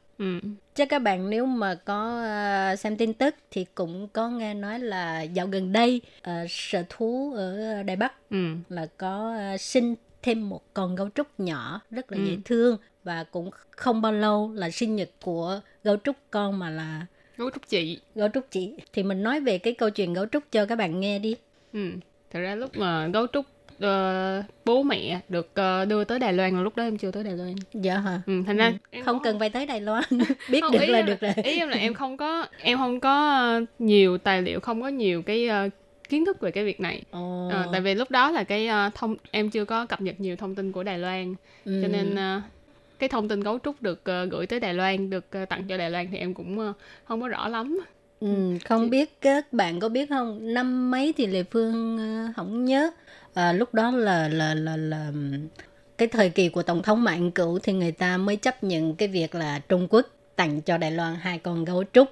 [0.21, 0.39] Ừ.
[0.75, 2.23] Chắc các bạn nếu mà có
[2.73, 6.83] uh, xem tin tức thì cũng có nghe nói là dạo gần đây uh, sở
[6.89, 8.37] thú ở Đài Bắc Ừ.
[8.69, 12.23] là có uh, sinh thêm một con gấu trúc nhỏ rất là Ừ.
[12.25, 16.69] dễ thương và cũng không bao lâu là sinh nhật của gấu trúc con mà
[16.69, 17.05] là
[17.37, 17.99] Gấu trúc chị.
[18.15, 20.99] gấu trúc chị thì mình nói về cái câu chuyện gấu trúc cho các bạn
[20.99, 21.35] nghe đi
[21.73, 21.89] Ừ.
[22.31, 23.45] Thật ra lúc mà gấu trúc
[23.81, 27.33] ờ, bố mẹ được ờ, đưa tới Đài Loan lúc đó em chưa tới Đài
[27.37, 27.55] Loan.
[27.73, 28.21] dạ hả?
[28.27, 30.03] Ừ, thành ra em không có- cần phải tới Đài Loan.
[30.49, 31.31] Biết Không, được là em được rồi.
[31.43, 34.87] Ý em là em không có em không có ờ, nhiều tài liệu, không có
[34.87, 35.69] nhiều cái ờ,
[36.09, 37.03] kiến thức về cái việc này.
[37.49, 40.35] Ờ, tại vì lúc đó là cái ờ, thông em chưa có cập nhật nhiều
[40.35, 41.35] thông tin của Đài Loan.
[41.65, 41.79] Ừ.
[41.81, 42.41] cho nên ờ,
[42.99, 45.77] cái thông tin gấu trúc được ờ, gửi tới Đài Loan được ờ, tặng cho
[45.77, 46.73] Đài Loan thì em cũng ờ,
[47.05, 47.79] không có rõ lắm.
[48.19, 50.53] Ừ, không biết các bạn có biết không?
[50.53, 52.91] Năm mấy thì Lê Phương ờ, không nhớ
[53.33, 55.11] à, lúc đó là là là là
[55.97, 59.07] cái thời kỳ của tổng thống Anh Cửu thì người ta mới chấp nhận cái
[59.07, 62.07] việc là Trung Quốc tặng cho Đài Loan hai con gấu trúc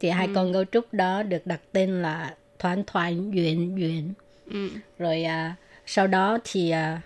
[0.00, 4.12] thì hai con gấu trúc đó được đặt tên là Thoán Thoán Duyện Duyện
[4.50, 4.68] ừ.
[4.98, 5.54] rồi à,
[5.86, 7.00] sau đó thì à,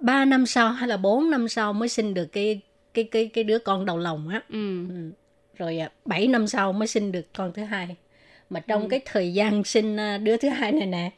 [0.00, 2.60] 3 năm sau hay là 4 năm sau mới sinh được cái
[2.94, 4.86] cái cái cái đứa con đầu lòng á Ừ.
[5.56, 7.96] rồi à, 7 năm sau mới sinh được con thứ hai
[8.50, 8.88] mà trong Ừ.
[8.90, 11.10] cái thời gian sinh à, đứa thứ hai này nè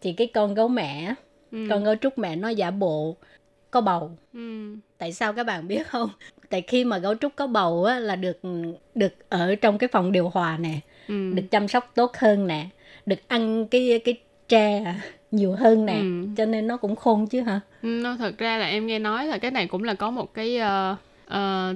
[0.00, 1.14] thì cái con gấu mẹ
[1.52, 1.58] Ừ.
[1.70, 3.16] con gấu trúc mẹ nó giả bộ
[3.70, 4.74] có bầu Ừ.
[4.98, 6.08] tại sao các bạn biết không
[6.50, 8.40] tại khi mà gấu trúc có bầu á là được
[8.94, 11.30] được ở trong cái phòng điều hòa nè Ừ.
[11.34, 12.66] được chăm sóc tốt hơn nè
[13.06, 14.14] được ăn cái cái
[14.48, 14.94] tre
[15.30, 16.26] nhiều hơn nè Ừ.
[16.36, 19.26] cho nên nó cũng khôn chứ hả Ừ, nó thật ra là em nghe nói
[19.26, 21.74] là cái này cũng là có một cái ờ, ờ,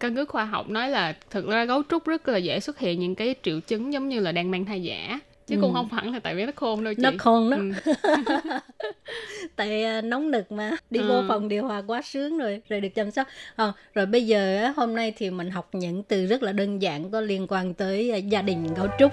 [0.00, 3.00] căn cứ khoa học nói là thực ra gấu trúc rất là dễ xuất hiện
[3.00, 6.12] những cái triệu chứng giống như là đang mang thai giả chứ cũng không hẳn
[6.12, 7.72] là tại vì nó khôn đâu chị nó khôn đó Ừ.
[9.56, 11.24] tại à, nóng nực mà đi vô Ừ.
[11.28, 13.26] phòng điều hòa quá sướng rồi rồi được chăm sóc
[13.56, 17.10] Ờ, rồi bây giờ hôm nay thì mình học những từ rất là đơn giản
[17.10, 19.12] có liên quan tới à, gia đình gấu trúc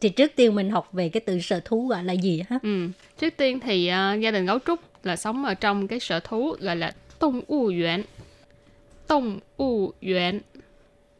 [0.00, 2.88] thì trước tiên mình học về cái từ sở thú gọi là gì ha Ừ.
[3.18, 6.56] Trước tiên thì ờ, gia đình gấu trúc là sống ở trong cái sở thú
[6.60, 8.02] gọi là Tông U Viện.
[9.12, 10.40] Tông U Viện.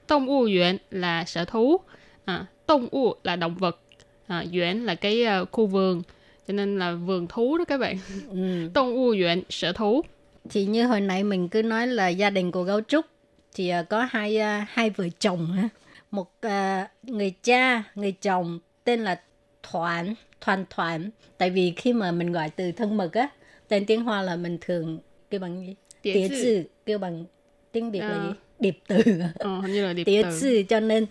[0.06, 1.80] Tông U Viện là sở thú.
[2.24, 3.80] À, Tông U là động vật.
[4.26, 6.02] À, Viện là cái ờ, khu vườn.
[6.48, 7.98] Cho nên là vườn thú đó các bạn.
[8.30, 8.70] ừ.
[8.74, 9.14] Tông U
[9.48, 10.02] sở thú.
[10.50, 13.06] thì như hồi nãy mình cứ nói là gia đình của gấu trúc
[13.54, 15.68] thì à, có hai à, hai vợ chồng ha
[16.10, 19.20] một à, người cha người chồng tên là
[19.62, 23.28] thoản thoản thoản tại vì khi mà mình gọi từ thân mật á
[23.68, 24.98] tên tiếng hoa là mình thường
[25.30, 27.24] kêu bằng gì tía chữ kêu bằng
[27.72, 29.02] tiếng việt là gì điệp từ
[29.38, 30.40] Ờ, hình như là điệp từ.
[30.40, 31.06] chữ cho nên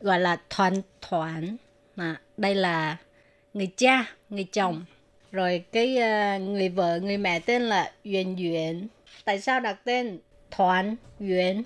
[0.00, 1.56] gọi là thoản thoản
[1.96, 2.96] à, đây là
[3.54, 4.84] người cha người chồng
[5.32, 8.86] rồi cái à, người vợ người mẹ tên là Yuan Yuan
[9.24, 10.18] tại sao đặt tên
[10.50, 11.62] Thoản Yuan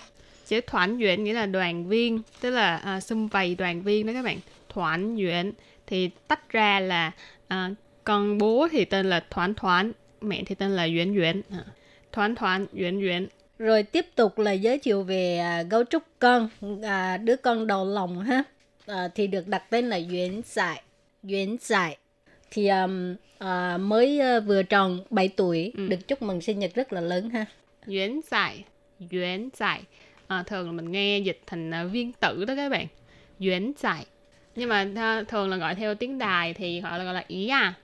[0.46, 4.12] Chữ thoản duyện nghĩa là đoàn viên, tức là à, xung vầy đoàn viên đó
[4.12, 4.38] các bạn.
[4.68, 5.52] Thoản duyện
[5.86, 7.10] thì tách ra là
[7.48, 7.70] à,
[8.04, 11.42] con bố thì tên là thoản thoản, mẹ thì tên là duyện duyện.
[11.50, 11.64] À,
[12.12, 13.26] thoản thoản, duyện duyện.
[13.58, 16.48] Rồi tiếp tục là giới thiệu về à, gấu trúc con
[16.82, 18.42] à, đứa con đầu lòng ha
[18.86, 20.82] à, thì được đặt tên là Yuan Giải
[21.22, 21.96] Yuan Giải
[22.50, 25.88] thì um, à, mới à, vừa tròn 7 tuổi Ừ.
[25.88, 27.44] được chúc mừng sinh nhật rất là lớn ha
[27.86, 28.64] Duyện giải,
[29.10, 29.82] duyện giải.
[30.26, 32.86] À, thường là mình nghe dịch thành à, viên tử đó các bạn.
[33.38, 34.06] Duyện giải.
[34.56, 37.74] Nhưng mà à, thường là gọi theo tiếng đài thì họ gọi là ý à.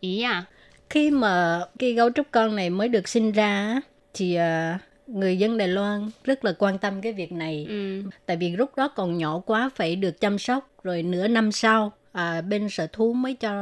[0.00, 0.44] Ý à.
[0.90, 3.80] khi mà cái gấu trúc con này mới được sinh ra
[4.14, 8.02] thì à, người dân Đài Loan rất là quan tâm cái việc này Ừ.
[8.26, 11.92] tại vì lúc đó còn nhỏ quá phải được chăm sóc rồi nửa năm sau
[12.12, 13.52] à, bên sở thú mới cho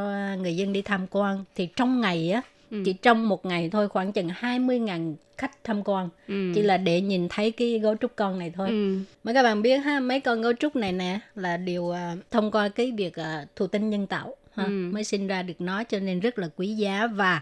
[0.42, 2.82] người dân đi tham quan thì trong ngày á Ừ.
[2.84, 6.52] chỉ trong một ngày thôi khoảng chừng 20.000 khách tham quan Ừ.
[6.54, 8.98] chỉ là để nhìn thấy cái gấu trúc con này thôi Ừ.
[9.24, 12.50] mấy các bạn biết ha mấy con gấu trúc này nè là đều à, thông
[12.50, 14.70] qua cái việc à, thụ tinh nhân tạo ha, Ừ.
[14.92, 17.40] mới sinh ra được nó cho nên rất là quý giá và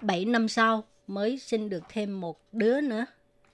[0.00, 3.06] 7 năm sau mới sinh được thêm một đứa nữa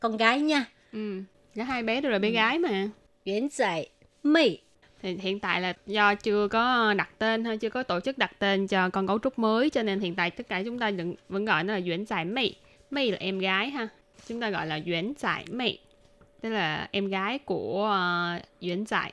[0.02, 1.22] con gái nha Ừ.
[1.56, 2.88] Hai bé đều là bé gái mà.
[3.24, 3.88] Yến dạy
[4.22, 4.58] Mỹ
[5.02, 8.32] Thì hiện tại là do chưa có đặt tên hay chưa có tổ chức đặt
[8.38, 11.14] tên cho con gấu trúc mới cho nên hiện tại tất cả chúng ta vẫn,
[11.28, 12.54] vẫn gọi nó là Duyễn Giải Mị.
[12.90, 13.88] Mị là em gái ha.
[14.28, 15.78] Chúng ta gọi là Duyễn Giải Mị.
[16.40, 19.12] tức là em gái của uh, Yuan Giải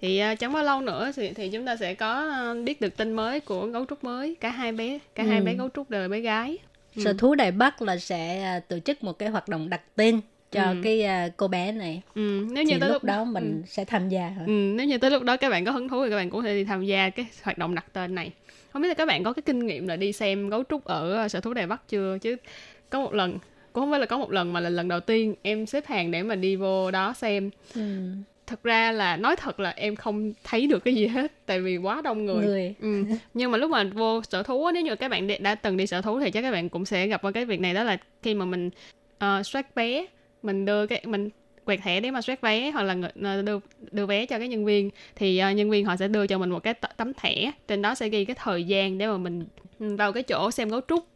[0.00, 2.96] thì uh, chẳng bao lâu nữa thì, thì chúng ta sẽ có uh, biết được
[2.96, 5.28] tin mới của gấu trúc mới cả hai bé cả ừ.
[5.28, 6.58] hai bé gấu trúc đều là bé gái
[7.04, 10.20] sở thú Đài Bắc là sẽ uh, tổ chức một cái hoạt động đặt tên
[10.52, 10.76] cho ừ.
[10.84, 12.02] cái uh, cô bé này.
[12.14, 13.66] Ừ, nếu như thì tới lúc, lúc đó mình ừ.
[13.66, 14.42] sẽ tham gia hả?
[14.46, 16.42] Ừ, nếu như tới lúc đó các bạn có hứng thú thì các bạn cũng
[16.42, 18.30] thể đi tham gia cái hoạt động đặt tên này.
[18.72, 21.28] Không biết là các bạn có cái kinh nghiệm là đi xem gấu trúc ở
[21.28, 22.36] sở thú Đài Bắc chưa chứ?
[22.90, 23.38] Có một lần
[23.72, 26.10] cũng không phải là có một lần mà là lần đầu tiên em xếp hàng
[26.10, 27.50] để mà đi vô đó xem.
[27.74, 27.80] Ừ
[28.48, 31.76] thật ra là nói thật là em không thấy được cái gì hết tại vì
[31.76, 32.74] quá đông người, người.
[32.80, 33.04] Ừ.
[33.34, 36.02] nhưng mà lúc mà vô sở thú nếu như các bạn đã từng đi sở
[36.02, 38.34] thú thì chắc các bạn cũng sẽ gặp qua cái việc này đó là khi
[38.34, 38.70] mà mình
[39.24, 40.06] uh, soát vé
[40.42, 41.28] mình đưa cái mình
[41.64, 43.58] quẹt thẻ để mà soát vé hoặc là ờ, đưa
[43.90, 46.50] đưa vé cho cái nhân viên thì uh, nhân viên họ sẽ đưa cho mình
[46.50, 49.46] một cái tấm thẻ trên đó sẽ ghi cái thời gian để mà mình
[49.78, 51.06] vào cái chỗ xem gấu trúc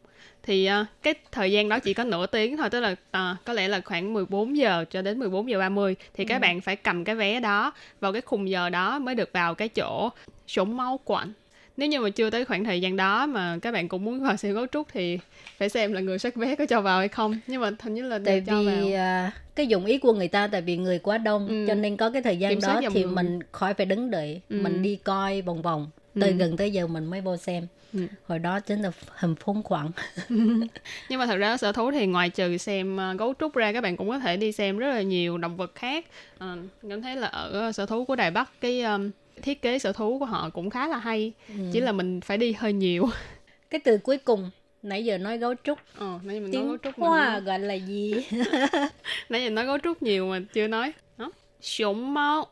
[0.43, 3.53] thì uh, cái thời gian đó chỉ có nửa tiếng thôi tức là uh, có
[3.53, 6.27] lẽ là khoảng 14 giờ cho đến 14 giờ 30 thì ừ.
[6.27, 9.55] các bạn phải cầm cái vé đó vào cái khung giờ đó mới được vào
[9.55, 10.09] cái chỗ
[10.47, 11.33] sủng máu quạnh
[11.77, 14.37] nếu như mà chưa tới khoảng thời gian đó mà các bạn cũng muốn vào
[14.37, 15.19] xem gấu trúc thì
[15.57, 18.03] phải xem là người soát vé có cho vào hay không nhưng mà hình như
[18.03, 19.27] là tại cho vì vào.
[19.27, 21.65] Uh, cái dụng ý của người ta tại vì người quá đông ừ.
[21.67, 23.13] cho nên có cái thời gian Kiểm đó thì người.
[23.13, 24.59] mình khỏi phải đứng đợi ừ.
[24.61, 25.87] mình đi coi vòng vòng
[26.19, 26.35] tới ừ.
[26.35, 27.99] gần tới giờ mình mới vô xem ừ.
[28.27, 29.91] hồi đó chính là hình phóng khoản
[31.09, 33.81] nhưng mà thật ra sở thú thì ngoài trừ xem uh, gấu trúc ra các
[33.81, 36.05] bạn cũng có thể đi xem rất là nhiều động vật khác.
[36.35, 39.93] Uh, cảm thấy là ở sở thú của đài bắc cái um, thiết kế sở
[39.93, 41.33] thú của họ cũng khá là hay.
[41.47, 41.53] Ừ.
[41.73, 43.09] chỉ là mình phải đi hơi nhiều.
[43.69, 44.49] Cái từ cuối cùng
[44.83, 45.79] nãy giờ nói gấu trúc.
[45.97, 47.41] Ờ nãy giờ mình Tiếng nói gấu trúc hoa nói...
[47.41, 48.13] gọi là gì?
[49.29, 50.93] Nãy giờ nói gấu trúc nhiều mà chưa nói.
[51.17, 52.47] Đó xiong mao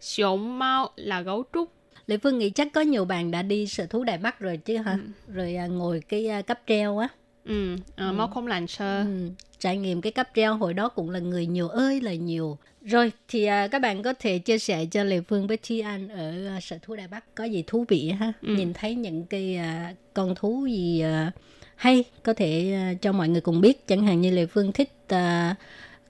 [0.00, 1.70] xiong mao là gấu trúc
[2.06, 4.76] Lệ Phương nghĩ chắc có nhiều bạn đã đi sở thú Đài Bắc rồi chứ
[4.76, 4.92] hả?
[4.92, 5.32] Ừ.
[5.34, 7.08] Rồi à, ngồi cái à, cấp treo á.
[7.44, 8.26] Ừ, à, ừ.
[8.26, 8.98] không lành sơ.
[8.98, 9.30] Ừ.
[9.58, 12.58] Trải nghiệm cái cấp treo hồi đó cũng là người nhiều ơi là nhiều.
[12.82, 16.08] Rồi thì à, các bạn có thể chia sẻ cho Lệ Phương với Thi An
[16.08, 18.32] ở à, sở thú Đài Bắc có gì thú vị ha?
[18.42, 18.54] Ừ.
[18.56, 21.32] Nhìn thấy những cái à, con thú gì à,
[21.76, 23.86] hay có thể à, cho mọi người cùng biết.
[23.86, 25.54] Chẳng hạn như Lệ Phương thích à,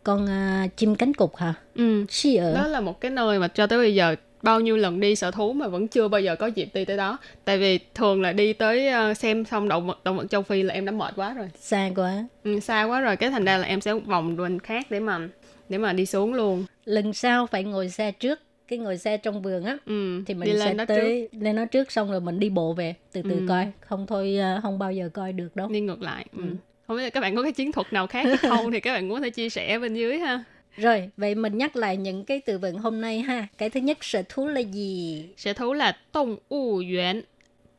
[0.04, 1.54] con à, chim cánh cụt hả?
[1.74, 2.04] Ừ.
[2.38, 2.54] ở.
[2.54, 5.30] Đó là một cái nơi mà cho tới bây giờ bao nhiêu lần đi sở
[5.30, 8.32] thú mà vẫn chưa bao giờ có dịp đi tới đó tại vì thường là
[8.32, 11.12] đi tới uh, xem xong động vật động vật châu phi là em đã mệt
[11.16, 14.36] quá rồi xa quá ừ, xa quá rồi cái thành ra là em sẽ vòng
[14.36, 15.28] bên khác để mà
[15.68, 19.42] để mà đi xuống luôn lần sau phải ngồi xe trước cái ngồi xe trong
[19.42, 21.38] vườn á ừ, thì mình sẽ tới trước.
[21.40, 23.46] lên nó trước xong rồi mình đi bộ về từ từ ừ.
[23.48, 26.42] coi không thôi uh, không bao giờ coi được đâu đi ngược lại ừ.
[26.42, 26.48] ừ.
[26.86, 29.08] không biết là các bạn có cái chiến thuật nào khác không thì các bạn
[29.08, 30.44] muốn thể chia sẻ bên dưới ha
[30.77, 33.47] rồi, vậy mình nhắc lại những cái từ vựng hôm nay ha.
[33.57, 35.25] Cái thứ nhất sở thú là gì?
[35.37, 37.21] Sở thú là động物园.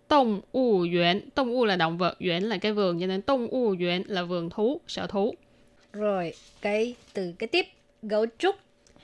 [0.08, 5.34] Động物园, động物là động vật,园là cái vườn cho nên động物园là vườn thú, sở thú.
[5.92, 7.66] Rồi, cái từ cái tiếp
[8.02, 8.56] gấu trúc.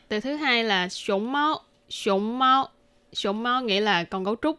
[0.09, 2.69] Từ thứ hai là sủng máu, sủng máu.
[3.13, 4.59] Sủng máu nghĩa là con gấu trúc.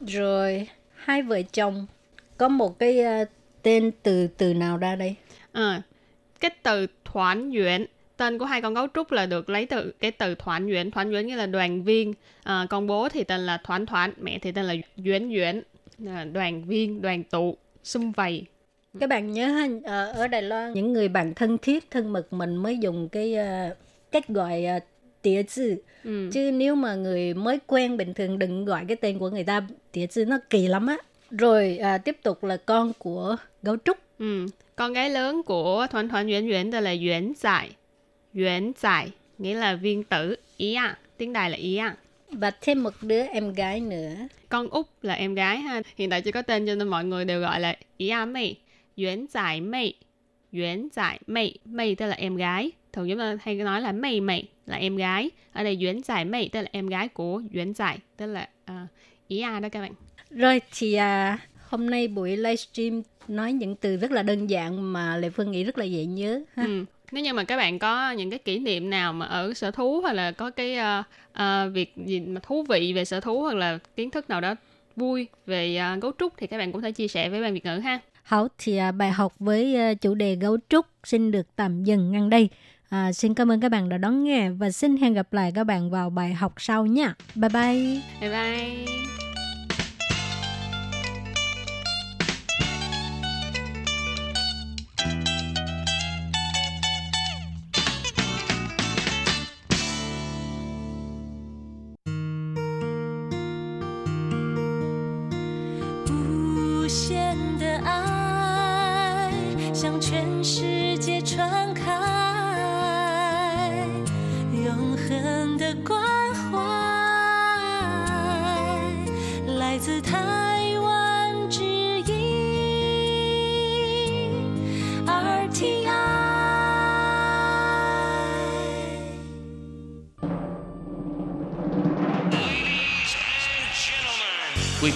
[0.00, 1.86] Rồi, hai vợ chồng
[2.36, 3.28] có một cái uh,
[3.62, 5.14] tên từ từ nào ra đây?
[5.52, 5.82] À,
[6.40, 7.86] cái từ thoản duyện
[8.17, 10.91] tên của hai con gấu trúc là được lấy từ cái từ thoản duyễn.
[10.91, 12.13] Thoản duyễn nghĩa là đoàn viên.
[12.43, 15.61] À, con bố thì tên là thoản thoản mẹ thì tên là duyễn duyễn.
[16.07, 18.45] À, đoàn viên đoàn tụ xung vầy.
[18.99, 22.33] Các bạn nhớ ha ờ, ở Đài Loan những người bạn thân thiết thân mật
[22.33, 23.77] mình mới dùng cái uh,
[24.11, 24.83] cách gọi uh,
[25.21, 25.75] tía chữ.
[26.03, 26.29] Ừ.
[26.33, 29.67] chứ nếu mà người mới quen bình thường đừng gọi cái tên của người ta
[29.91, 30.97] tía chữ nó kỳ lắm á.
[31.31, 33.97] Rồi à, tiếp tục là con của gấu trúc.
[34.19, 34.45] Ừ.
[34.75, 37.69] con gái lớn của thoản thoản duyễn duyễn tên là duyễn giải
[38.35, 41.95] Yuan giải nghĩa là viên tử ý à tiếng đài là ý à
[42.31, 44.15] và thêm một đứa em gái nữa.
[44.49, 47.25] Con út là em gái ha hiện tại chưa có tên cho nên mọi người
[47.25, 48.55] đều gọi là ý à mây
[48.97, 49.93] Yuan giải mây
[50.53, 52.71] Yuan giải mây mây tức là em gái.
[52.93, 55.29] Thường chúng ta hay nói là mây mây là em gái.
[55.53, 58.89] Ở đây Yuan giải mây tức là em gái của Yuan giải tức là uh,
[59.27, 59.91] ý à đó các bạn.
[60.29, 65.17] Rồi thì uh, hôm nay buổi livestream nói những từ rất là đơn giản mà
[65.17, 66.63] lệ phương nghĩ rất là dễ nhớ ha.
[66.63, 69.71] Ừ nếu như mà các bạn có những cái kỷ niệm nào mà ở sở
[69.71, 73.41] thú hoặc là có cái uh, uh, việc gì mà thú vị về sở thú
[73.41, 74.55] hoặc là kiến thức nào đó
[74.95, 77.65] vui về uh, gấu trúc thì các bạn cũng thể chia sẻ với ban Việt
[77.65, 77.99] ngữ ha.
[78.23, 82.11] Hảo thì uh, bài học với uh, chủ đề gấu trúc xin được tạm dừng
[82.11, 82.49] ngang đây.
[82.89, 85.63] À, xin cảm ơn các bạn đã đón nghe và xin hẹn gặp lại các
[85.63, 87.15] bạn vào bài học sau nha.
[87.35, 88.01] Bye bye.
[88.21, 89.24] Bye bye.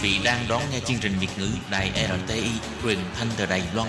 [0.02, 1.92] Vị đang đón nghe chương trình Việt ngữ Đài
[2.28, 2.50] RTI
[2.84, 3.88] truyền thanh từ Đài Loan.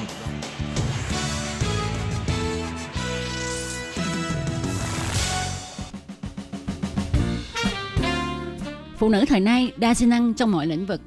[8.96, 11.00] Phụ nữ thời nay đa sinh năng trong mọi lĩnh vực.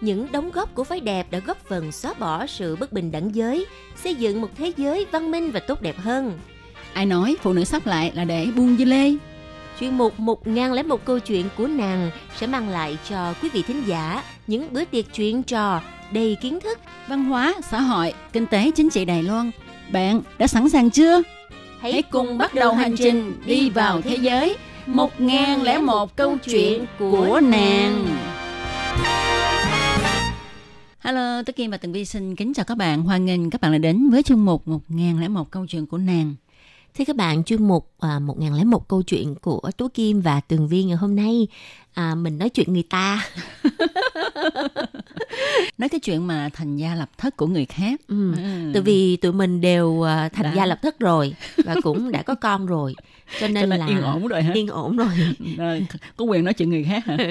[0.00, 3.34] Những đóng góp của phái đẹp đã góp phần xóa bỏ sự bất bình đẳng
[3.34, 6.38] giới, xây dựng một thế giới văn minh và tốt đẹp hơn.
[6.92, 9.12] Ai nói phụ nữ sắp lại là để buông dưa lê?
[9.80, 14.22] Chuyên mục 1001 câu chuyện của nàng sẽ mang lại cho quý vị thính giả
[14.46, 15.80] những bữa tiệc chuyện trò
[16.12, 16.78] đầy kiến thức.
[17.08, 19.50] Văn hóa, xã hội, kinh tế, chính trị Đài Loan.
[19.92, 21.22] Bạn đã sẵn sàng chưa?
[21.80, 28.06] Hãy cùng bắt đầu hành trình đi vào thế giới 1001 câu chuyện của nàng.
[30.98, 33.02] Hello, tôi Kim và Tường Vi xin kính chào các bạn.
[33.02, 36.34] Hoan nghênh các bạn đã đến với chương mục 1001 câu chuyện của nàng.
[36.98, 40.84] Thưa các bạn, chuyên mục à, 1001 câu chuyện của Tú Kim và Tường Vi
[40.84, 41.48] ngày hôm nay
[41.94, 43.26] à, mình nói chuyện người ta.
[45.78, 48.00] Nói cái chuyện mà thành gia lập thất của người khác.
[48.08, 48.32] Ừ.
[48.36, 48.70] Ừ.
[48.72, 50.52] Tại vì tụi mình đều à, thành Đã.
[50.56, 52.94] gia lập thất rồi và cũng đã có con rồi.
[53.40, 54.52] Cho nên, Cho nên là yên ổn rồi hả?
[54.52, 55.08] Yên ổn rồi.
[56.16, 57.16] Có quyền nói chuyện người khác hả?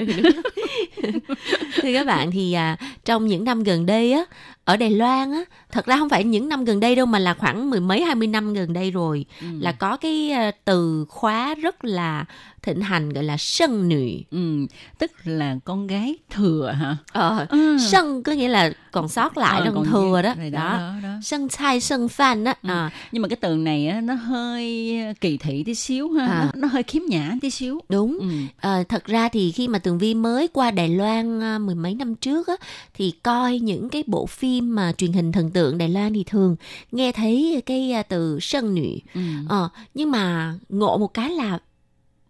[1.82, 4.24] Thưa các bạn thì à, trong những năm gần đây á
[4.64, 7.34] ở Đài Loan á thật ra không phải những năm gần đây đâu mà là
[7.34, 9.46] khoảng mười mấy hai mươi năm gần đây rồi Ừ.
[9.60, 12.24] là có cái à, từ khóa rất là
[12.64, 14.66] thịnh hành gọi là sân nữ Ừ,
[14.98, 16.96] tức là con gái thừa hả?
[17.12, 17.76] ờ, Ừ.
[17.90, 20.92] sân có nghĩa là còn sót lại Ờ, đó còn thừa đó rồi đó, đó,
[21.02, 21.08] đó.
[21.22, 22.68] sân chai sân phan á Ừ.
[22.68, 26.40] à, Nhưng mà cái từ này á, nó hơi kỳ thị tí xíu ha, À.
[26.44, 27.80] nó, nó hơi khiếm nhã tí xíu.
[27.88, 28.26] đúng Ừ.
[28.60, 31.94] Ờ, thật ra thì khi mà Tường Vi mới qua Đài Loan à, mười mấy
[31.94, 32.54] năm trước á,
[32.94, 36.56] thì coi những cái bộ phim mà truyền hình thần tượng Đài Loan thì thường
[36.92, 38.98] nghe thấy cái à, từ sân nữ.
[39.14, 39.20] Ừ.
[39.48, 41.58] Ờ, nhưng mà ngộ một cái là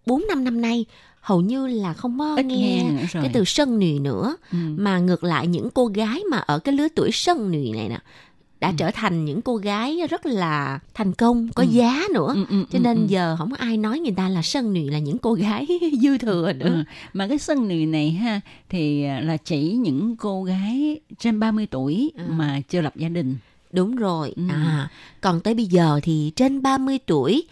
[0.06, 0.84] 4 năm năm nay
[1.20, 4.56] hầu như là không có Ít nghe, nghe cái từ sân nữ nữa Ừ.
[4.76, 7.98] mà ngược lại những cô gái mà ở cái lứa tuổi sân nữ này nè
[8.60, 8.74] đã Ừ.
[8.78, 12.78] trở thành những cô gái rất là thành công có giá nữa Ừ, ừ, cho
[12.78, 13.06] ừ, nên ừ.
[13.08, 15.66] giờ không có ai nói người ta là sân nữ là những cô gái
[16.02, 16.84] dư thừa nữa Ừ.
[17.12, 21.66] Mà cái sân nì này ha thì à, là chỉ những cô gái trên 30
[21.70, 22.22] tuổi Ừ.
[22.28, 23.36] mà chưa lập gia đình.
[23.72, 24.32] Đúng rồi.
[24.36, 24.42] Ừ.
[24.50, 24.88] À,
[25.20, 27.44] còn tới bây giờ thì trên 30 tuổi,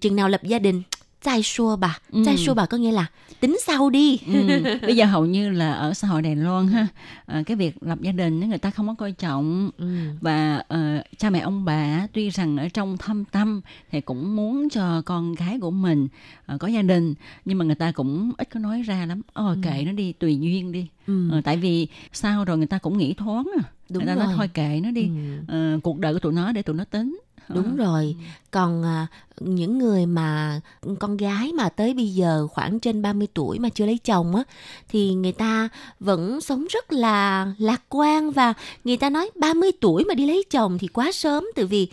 [0.00, 0.82] chừng nào lập gia đình,
[1.22, 1.98] trai xua bà.
[2.12, 2.24] Ừ.
[2.46, 3.06] Xua bà có nghĩa là
[3.40, 4.18] tính sau đi.
[4.26, 4.62] Ừ.
[4.82, 6.86] Bây giờ hầu như là ở xã hội Đài Loan ha,
[7.26, 9.86] à, cái việc lập gia đình người ta không có coi trọng Ừ.
[10.20, 13.60] và ờ, cha mẹ ông bà tuy rằng ở trong thâm tâm
[13.92, 16.08] thì cũng muốn cho con gái của mình
[16.46, 19.56] ờ, có gia đình nhưng mà người ta cũng ít có nói ra lắm ờ
[19.62, 21.30] kệ nó đi tùy duyên đi Ừ.
[21.30, 24.24] Ờ, tại vì sau rồi người ta cũng nghĩ thoáng à Đúng người ta rồi.
[24.26, 25.38] nói thôi kệ nó đi Ừ.
[25.48, 28.16] Ờ, cuộc đời của tụi nó để tụi nó tính Đúng rồi.
[28.50, 29.06] Còn à,
[29.40, 30.60] những người mà
[30.98, 34.42] con gái mà tới bây giờ khoảng trên 30 tuổi mà chưa lấy chồng á
[34.88, 35.68] thì người ta
[36.00, 40.44] vẫn sống rất là lạc quan và người ta nói 30 tuổi mà đi lấy
[40.50, 41.44] chồng thì quá sớm.
[41.56, 41.88] Tại vì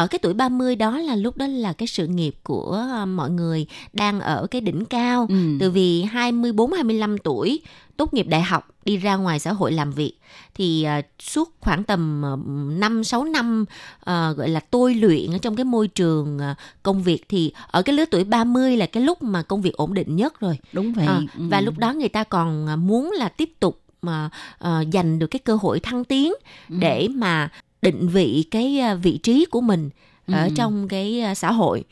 [0.00, 3.30] ở cái tuổi 30 đó là lúc đó là cái sự nghiệp của à, mọi
[3.30, 5.26] người đang ở cái đỉnh cao.
[5.30, 5.36] Ừ.
[5.60, 7.60] Từ vì 24 25 tuổi
[7.96, 10.12] tốt nghiệp đại học đi ra ngoài xã hội làm việc
[10.54, 12.32] thì à, suốt khoảng tầm à,
[12.78, 13.64] 5 6 năm
[14.04, 17.82] à, gọi là tôi luyện ở trong cái môi trường à, công việc thì ở
[17.82, 20.58] cái lứa tuổi 30 là cái lúc mà công việc ổn định nhất rồi.
[20.72, 21.44] đúng vậy À, Ừ.
[21.50, 25.38] và lúc đó người ta còn muốn là tiếp tục mà à, giành được cái
[25.38, 26.32] cơ hội thăng tiến
[26.70, 26.76] Ừ.
[26.78, 27.48] để mà
[27.82, 29.90] định vị cái à, vị trí của mình
[30.26, 30.50] ở Ừ.
[30.56, 31.84] trong cái à, xã hội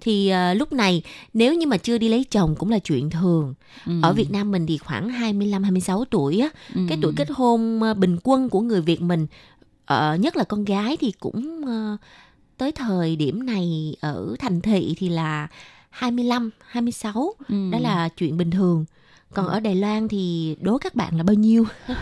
[0.00, 1.02] thì à, lúc này
[1.34, 3.54] nếu như mà chưa đi lấy chồng cũng là chuyện thường
[3.86, 3.92] Ừ.
[4.02, 6.80] ở Việt Nam mình thì khoảng 25 26 tuổi á Ừ.
[6.88, 9.26] cái tuổi kết hôn à, bình quân của người Việt mình
[9.86, 11.96] ờ, nhất là con gái thì cũng ờ,
[12.56, 15.48] tới thời điểm này ở thành thị thì là
[15.90, 17.70] 25 26 Ừ.
[17.72, 18.84] đó là chuyện bình thường
[19.34, 21.64] còn ở Đài Loan thì đố các bạn là bao nhiêu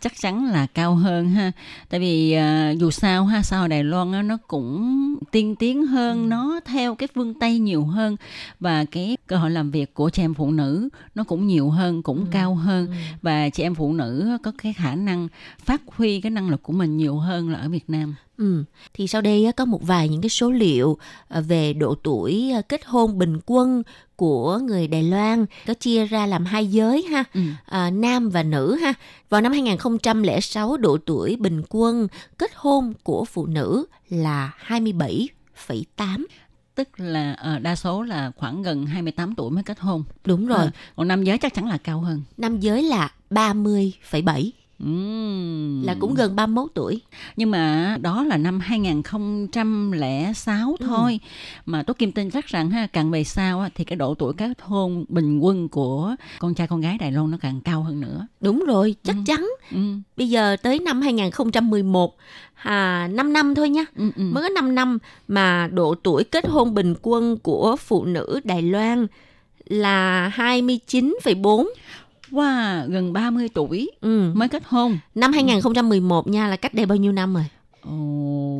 [0.00, 1.52] chắc chắn là cao hơn ha
[1.88, 5.86] tại vì à, dù sao ha xã hội Đài Loan á, nó cũng tiên tiến
[5.86, 8.16] hơn nó theo cái phương Tây nhiều hơn
[8.60, 12.02] và cái cơ hội làm việc của chị em phụ nữ nó cũng nhiều hơn
[12.02, 12.88] cũng cao hơn
[13.22, 15.28] và chị em phụ nữ có cái khả năng
[15.64, 18.64] phát huy cái năng lực của mình nhiều hơn là ở Việt Nam Ừ.
[18.94, 20.98] Thì sau đây có một vài những cái số liệu
[21.28, 23.82] ờ, về độ tuổi ờ, kết hôn bình quân
[24.16, 27.40] của người Đài Loan có chia ra làm hai giới ha, Ừ.
[27.64, 28.94] à, nam và nữ ha.
[29.28, 29.52] Vào năm
[29.90, 36.24] 2006 độ tuổi bình quân kết hôn của phụ nữ là 27,8.
[36.74, 40.58] tức là ờ, đa số là khoảng gần 28 tuổi mới kết hôn Đúng rồi,
[40.58, 44.50] Ờ, còn nam giới chắc chắn là cao hơn nam giới là 30,7.
[44.80, 45.82] Ừm.
[45.82, 47.00] là cũng gần 31 tuổi.
[47.36, 51.20] nhưng mà đó là năm 2006 thôi
[51.66, 54.52] mà Tố Kim tin chắc rằng ha càng về sau thì cái độ tuổi kết
[54.60, 58.26] hôn bình quân của con trai con gái Đài Loan nó càng cao hơn nữa.
[58.40, 59.48] Đúng rồi, chắc chắn.
[59.70, 59.78] Ừ.
[60.16, 62.16] Bây giờ tới năm 2011
[62.54, 63.84] à 5 năm thôi nha.
[63.96, 64.22] Ừ, ừ.
[64.22, 68.62] Mới có 5 năm mà độ tuổi kết hôn bình quân của phụ nữ Đài
[68.62, 69.06] Loan
[69.68, 71.68] là 29,4.
[72.30, 74.32] Wow, gần 30 tuổi Ừ.
[74.34, 74.98] mới kết hôn.
[75.14, 77.44] Năm 2011 nha là cách đây bao nhiêu năm rồi?
[77.82, 77.90] Ồ,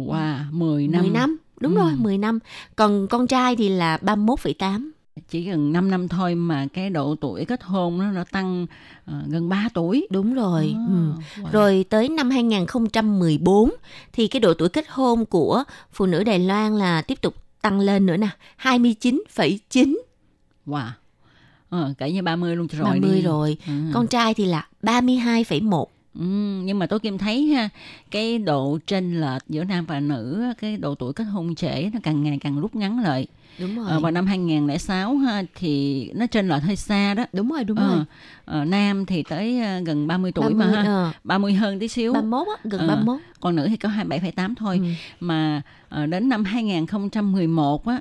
[0.07, 1.01] wow, 10 năm.
[1.03, 1.37] 10 năm.
[1.61, 1.79] Đúng Ừ.
[1.81, 2.39] rồi, 10 năm.
[2.77, 4.93] Còn con trai thì là 31,8.
[5.29, 8.67] Chỉ gần 5 năm thôi mà cái độ tuổi kết hôn nó nó tăng
[9.05, 10.07] ờ, gần 3 tuổi.
[10.11, 10.75] Đúng rồi.
[10.77, 10.95] À, ừ.
[11.43, 11.51] wow.
[11.53, 13.71] Rồi tới năm 2014
[14.13, 17.81] thì cái độ tuổi kết hôn của phụ nữ Đài Loan là tiếp tục tăng
[17.81, 19.99] lên nữa nè, 29,9.
[20.67, 20.89] Wow.
[21.71, 23.23] Ờ, cỡ như 30 luôn rồi 30 đi.
[23.23, 23.57] rồi.
[23.67, 23.91] À.
[23.95, 25.85] Con trai thì là 32,1.
[26.15, 26.25] Ừ,
[26.65, 27.69] nhưng mà tôi Kim thấy ha
[28.11, 31.99] cái độ chênh lệch giữa nam và nữ cái độ tuổi kết hôn trễ nó
[32.03, 33.27] càng ngày càng rút ngắn lại.
[33.59, 33.87] Đúng rồi.
[33.91, 37.25] Ờ, vào năm 2006 ha thì nó chênh lệch hơi xa đó.
[37.33, 38.05] Đúng rồi, đúng Ờ, rồi.
[38.45, 40.83] ờ, nam thì tới ờ, gần 30 tuổi 30, mà ha.
[40.89, 42.13] ờ, 30 hơn tí xíu.
[42.13, 42.87] 31 á, gần Ờ.
[42.87, 43.21] 31.
[43.41, 44.81] Còn nữ thì có 27,8 thôi.
[44.83, 44.89] Ừ.
[45.21, 48.01] Mà ờ, đến năm 2011 á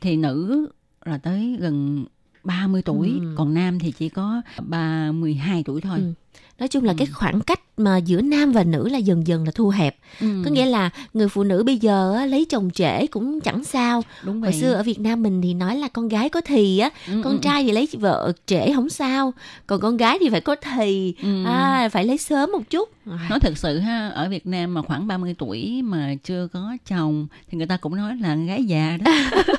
[0.00, 0.66] thì nữ
[1.04, 2.04] là tới gần
[2.44, 3.34] 30 tuổi, Ừ.
[3.36, 5.98] còn nam thì chỉ có 32 tuổi thôi.
[5.98, 6.12] Ừ.
[6.58, 9.50] Nói chung là cái khoảng cách mà giữa nam và nữ là dần dần là
[9.54, 9.96] thu hẹp.
[10.20, 13.64] Ừ, Có nghĩa là người phụ nữ bây giờ á, lấy chồng trễ cũng chẳng
[13.64, 14.02] sao.
[14.24, 14.60] đúng Hồi vậy.
[14.60, 17.32] xưa ở Việt Nam mình thì nói là con gái có thì á, Ừ, con
[17.32, 19.32] ừ, trai thì lấy vợ trễ không sao,
[19.66, 21.44] còn con gái thì phải có thì, Ừ.
[21.44, 22.88] à, phải lấy sớm một chút.
[23.30, 27.26] Nói thật sự ha, ở Việt Nam mà khoảng 30 tuổi mà chưa có chồng
[27.50, 29.12] thì người ta cũng nói là gái già đó.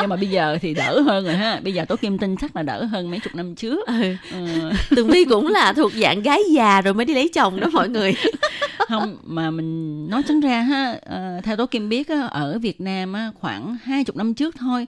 [0.00, 1.60] Nhưng mà bây giờ thì đỡ hơn rồi ha.
[1.64, 3.86] Bây giờ Tố Kim tin chắc là đỡ hơn mấy chục năm trước.
[3.86, 3.94] Ừ.
[4.32, 7.68] Ờ, Tường Vi cũng là thuộc dạng gái già rồi mới đi lấy chồng đó
[7.72, 8.14] mọi người.
[8.88, 13.14] không mà mình nói trắng ra ha, ờ, theo Tố Kim biết ở Việt Nam
[13.40, 14.86] khoảng hai chục năm trước thôi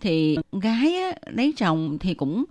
[0.00, 0.94] thì gái
[1.26, 2.44] lấy chồng thì cũng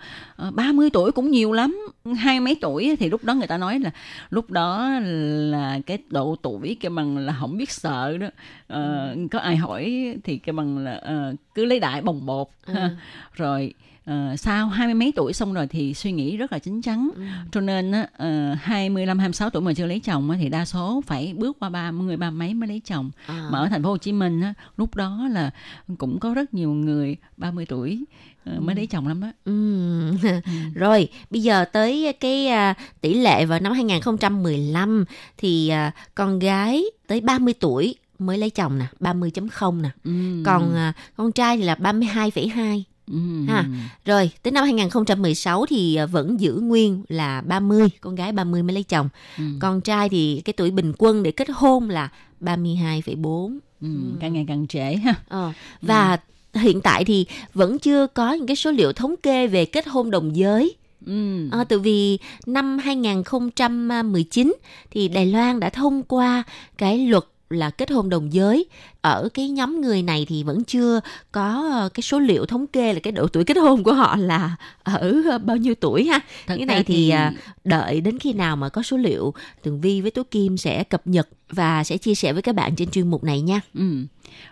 [0.47, 1.87] uh, 30 tuổi cũng nhiều lắm.
[2.17, 3.91] Hai mấy tuổi thì lúc đó người ta nói là
[4.29, 8.27] lúc đó là cái độ tuổi cái bằng là không biết sợ đó.
[8.67, 12.47] Ờ, có ai hỏi thì cái bằng là ờ, cứ lấy đại bồng bột.
[12.67, 12.89] Ha.
[13.33, 13.73] rồi
[14.05, 17.09] ờ, sau hai mươi mấy tuổi xong rồi thì suy nghĩ rất là chín chắn.
[17.51, 21.01] Cho nên á, ờ, 25 26 tuổi mà chưa lấy chồng á, thì đa số
[21.07, 23.11] phải bước qua 30 ba mấy mới lấy chồng.
[23.25, 23.47] À.
[23.51, 25.51] mà ở thành phố Hồ Chí Minh á, lúc đó là
[25.97, 28.03] cũng có rất nhiều người 30 tuổi
[28.45, 30.17] ờ, mới lấy chồng lắm đó Ừm.
[30.75, 35.05] Rồi, bây giờ tới cái à, tỷ lệ vào năm 2015
[35.37, 39.89] thì à, con gái tới 30 tuổi mới lấy chồng nè, 30.0 nè.
[40.03, 40.43] ừ.
[40.45, 42.83] Còn à, con trai thì là 32,2.
[43.11, 43.17] ừ.
[43.47, 43.65] ha.
[44.05, 48.73] Rồi, tới năm 2016 thì à, vẫn giữ nguyên là 30, con gái 30 mới
[48.73, 49.09] lấy chồng.
[49.37, 49.43] Ừ.
[49.59, 52.09] Con trai thì cái tuổi bình quân để kết hôn là
[52.41, 53.57] 32,4.
[53.81, 53.87] Ừ.
[54.19, 55.51] càng ngày càng trễ ha Ờ,
[55.81, 56.17] và
[56.53, 60.11] hiện tại thì vẫn chưa có những cái số liệu thống kê về kết hôn
[60.11, 60.75] đồng giới.
[61.05, 61.49] ừ.
[61.51, 64.53] À, từ vì năm 2019
[64.91, 66.43] thì Đài Loan đã thông qua
[66.77, 68.65] cái luật là kết hôn đồng giới.
[69.01, 70.99] Ở cái nhóm người này thì vẫn chưa
[71.31, 74.15] có ờ, cái số liệu thống kê là cái độ tuổi kết hôn của họ
[74.15, 76.19] là ở ờ, bao nhiêu tuổi ha.
[76.47, 77.33] Thật cái này thì, à,
[77.63, 79.33] đợi đến khi nào mà có số liệu
[79.63, 82.75] Tường Vi với Tố Kim sẽ cập nhật và sẽ chia sẻ với các bạn
[82.75, 83.61] trên chuyên mục này nha.
[83.73, 84.05] Ừ.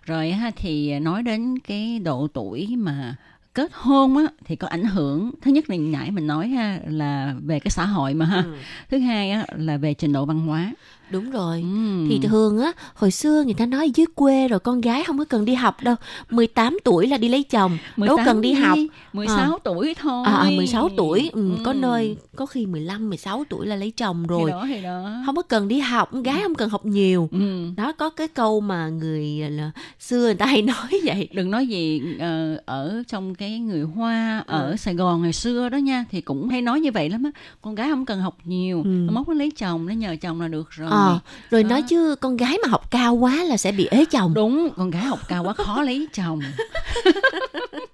[0.03, 3.15] Rồi ha thì nói đến cái độ tuổi mà
[3.53, 7.35] kết hôn á thì có ảnh hưởng thứ nhất là nãy mình nói ha là
[7.45, 8.43] về cái xã hội mà ha.
[8.89, 10.73] Thứ hai á là về trình độ văn hóa
[11.09, 12.05] đúng rồi ừ.
[12.09, 15.25] Thì thường á, hồi xưa người ta nói dưới quê rồi con gái không có
[15.25, 15.95] cần đi học đâu.
[16.29, 18.77] 18 tuổi là đi lấy chồng, đâu 18 cần đi học.
[19.13, 21.63] 16 tuổi thôi À, à 16 tuổi, ừ, Ừ.
[21.65, 24.51] có nơi có khi 15, 16 tuổi là lấy chồng thì rồi.
[24.51, 27.29] đó thì đó Không có cần đi học, con gái không cần học nhiều.
[27.31, 27.67] ừ.
[27.77, 31.29] Đó có cái câu mà người là xưa người ta hay nói vậy.
[31.33, 35.77] đừng nói gì ờ, ở trong cái người hoa ở Sài Gòn ngày xưa đó
[35.77, 37.31] nha thì cũng hay nói như vậy lắm á
[37.61, 38.89] con gái không cần học nhiều Ừ.
[38.89, 41.19] nó móc nó lấy chồng nó nhờ chồng là được rồi Ờ,
[41.51, 41.69] rồi Đó.
[41.69, 44.33] nói chứ con gái mà học cao quá là sẽ bị ế chồng.
[44.33, 46.39] đúng con gái học cao quá khó lấy chồng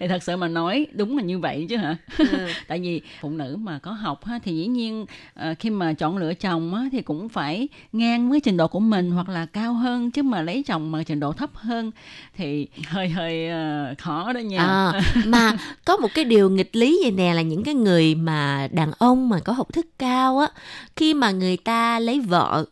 [0.00, 1.96] thì thật sự mà nói đúng là như vậy chứ hả?
[2.68, 6.16] Tại vì phụ nữ mà có học ha thì dĩ nhiên ờ, khi mà chọn
[6.16, 9.74] lựa chồng á, thì cũng phải ngang với trình độ của mình hoặc là cao
[9.74, 11.90] hơn chứ mà lấy chồng mà trình độ thấp hơn
[12.36, 14.58] thì hơi hơi ờ, khó đó nha.
[14.58, 14.92] À,
[15.24, 15.52] mà
[15.84, 19.28] có một cái điều nghịch lý vậy nè là những cái người mà đàn ông
[19.28, 20.48] mà có học thức cao á
[20.96, 22.64] khi mà người ta lấy vợ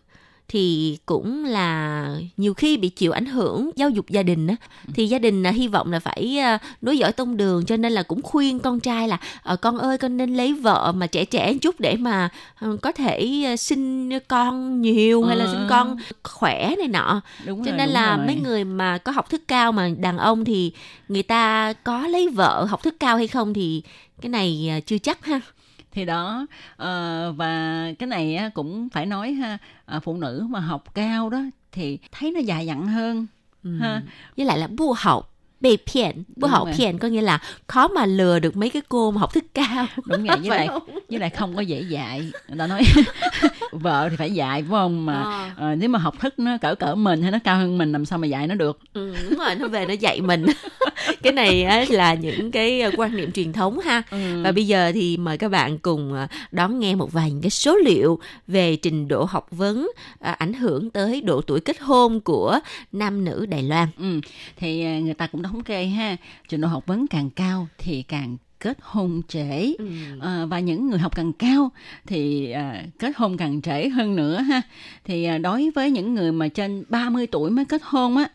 [0.49, 4.57] thì cũng là nhiều khi bị chịu ảnh hưởng giáo dục gia đình á
[4.95, 7.93] thì gia đình à, hy vọng là phải à, nối dõi tông đường cho nên
[7.93, 11.25] là cũng khuyên con trai là ờ, con ơi con nên lấy vợ mà trẻ
[11.25, 12.29] trẻ chút để mà
[12.61, 15.51] ờ, có thể à, sinh con nhiều hay là Ờ.
[15.53, 18.27] sinh con khỏe này nọ đúng cho rồi, nên là rồi.
[18.27, 20.73] mấy người mà có học thức cao mà đàn ông thì
[21.09, 23.83] người ta có lấy vợ học thức cao hay không thì
[24.21, 25.41] cái này chưa chắc ha
[25.97, 30.61] thì đó ờ, và cái này á, cũng phải nói ha ờ, phụ nữ mà
[30.61, 31.39] học cao đó
[31.73, 33.27] thì thấy nó dài dặn hơn
[33.81, 34.03] ha.
[34.37, 36.25] Với lại là bu học bị phiền
[36.99, 40.25] có nghĩa là khó mà lừa được mấy cái cô mà học thức cao đúng
[40.27, 40.83] vậy với lại không?
[41.11, 42.83] với lại không có dễ dạy người ta nói
[43.73, 45.51] vợ thì phải dạy phải không mà Ờ.
[45.57, 48.05] ờ, nếu mà học thức nó cỡ cỡ mình hay nó cao hơn mình làm
[48.05, 50.47] sao mà dạy nó được ừ, đúng rồi nó về nó dạy mình
[51.23, 54.43] cái này á, là những cái ờ, quan niệm truyền thống ha Ừ.
[54.45, 56.15] và bây giờ thì mời các bạn cùng
[56.53, 59.91] đón nghe một vài những cái số liệu về trình độ học vấn
[60.21, 62.59] ờ, ảnh hưởng tới độ tuổi kết hôn của
[62.93, 64.21] nam nữ Đài Loan Ừ.
[64.57, 66.17] Thì à, người ta cũng thống kê ha,
[66.49, 69.73] trình độ học vấn càng cao thì càng kết hôn trễ.
[70.21, 71.71] À, và những người học càng cao
[72.07, 74.63] thì à, kết hôn càng trễ hơn nữa ha.
[75.05, 78.29] Thì à, đối với những người mà trên 30 tuổi mới kết hôn á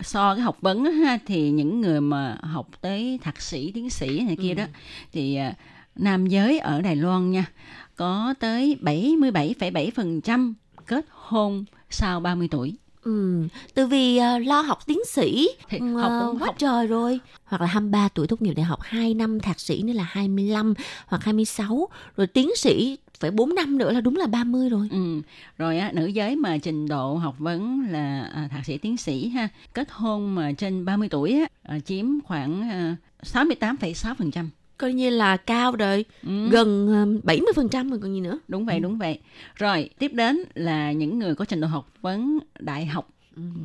[0.00, 3.90] so cái học vấn á, ha thì những người mà học tới thạc sĩ tiến
[3.90, 4.64] sĩ này kia đó
[5.12, 5.54] thì à,
[5.96, 7.44] nam giới ở Đài Loan nha
[7.96, 10.52] có tới 77,7%
[10.86, 12.76] kết hôn sau 30 tuổi
[13.08, 13.42] Ừ,
[13.74, 17.20] từ vì ờ, lo học tiến sĩ Thì ờ, học cũng quá học- trời rồi
[17.44, 20.74] hoặc là 23 tuổi tốt nghiệp đại học 2 năm thạc sĩ nữa là 25
[21.06, 25.20] hoặc 26 rồi tiến sĩ phải 4 năm nữa là đúng là 30 rồi Ừ.
[25.58, 29.28] Rồi á, nữ giới mà trình độ học vấn là à, thạc sĩ tiến sĩ
[29.28, 34.48] ha, kết hôn mà trên 30 tuổi á, à, chiếm khoảng à, 68,6%.
[34.78, 36.48] Coi như là cao rồi Ừ.
[36.50, 39.18] gần ờ, 70% rồi còn gì nữa Đúng vậy, đúng vậy.
[39.54, 43.08] Rồi, tiếp đến là những người có trình độ học vấn đại học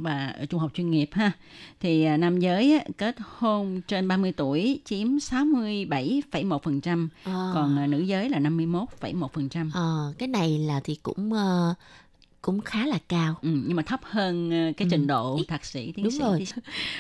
[0.02, 1.32] và trung học chuyên nghiệp ha.
[1.80, 7.52] Thì à, nam giới kết hôn trên 30 tuổi chiếm 67,1%, Ờ.
[7.54, 9.70] còn à, nữ giới là 51,1%.
[9.74, 11.74] Ờ, cái này là thì cũng ờ,
[12.44, 13.36] cũng khá là cao.
[13.42, 16.46] Ừ, nhưng mà thấp hơn ờ, cái trình độ thạc sĩ tiến Đúng sĩ rồi.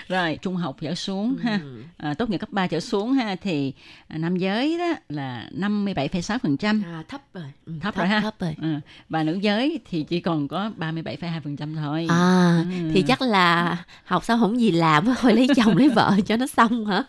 [0.07, 1.59] rồi trung học trở xuống ha.
[1.97, 3.73] À, tốt nghiệp cấp 3 trở xuống ha thì
[4.07, 7.43] à, nam giới đó là 57,6% à, thấp rồi.
[7.65, 8.19] Ừ, thấp, rồi ha.
[8.21, 8.55] thấp rồi.
[8.61, 8.75] Ừ,
[9.09, 12.05] và nữ giới thì chỉ còn có 37,2% thôi.
[12.09, 12.89] À, Ừ.
[12.93, 16.47] thì chắc là học xong không gì làm thôi lấy chồng lấy vợ cho nó
[16.47, 17.03] xong hả?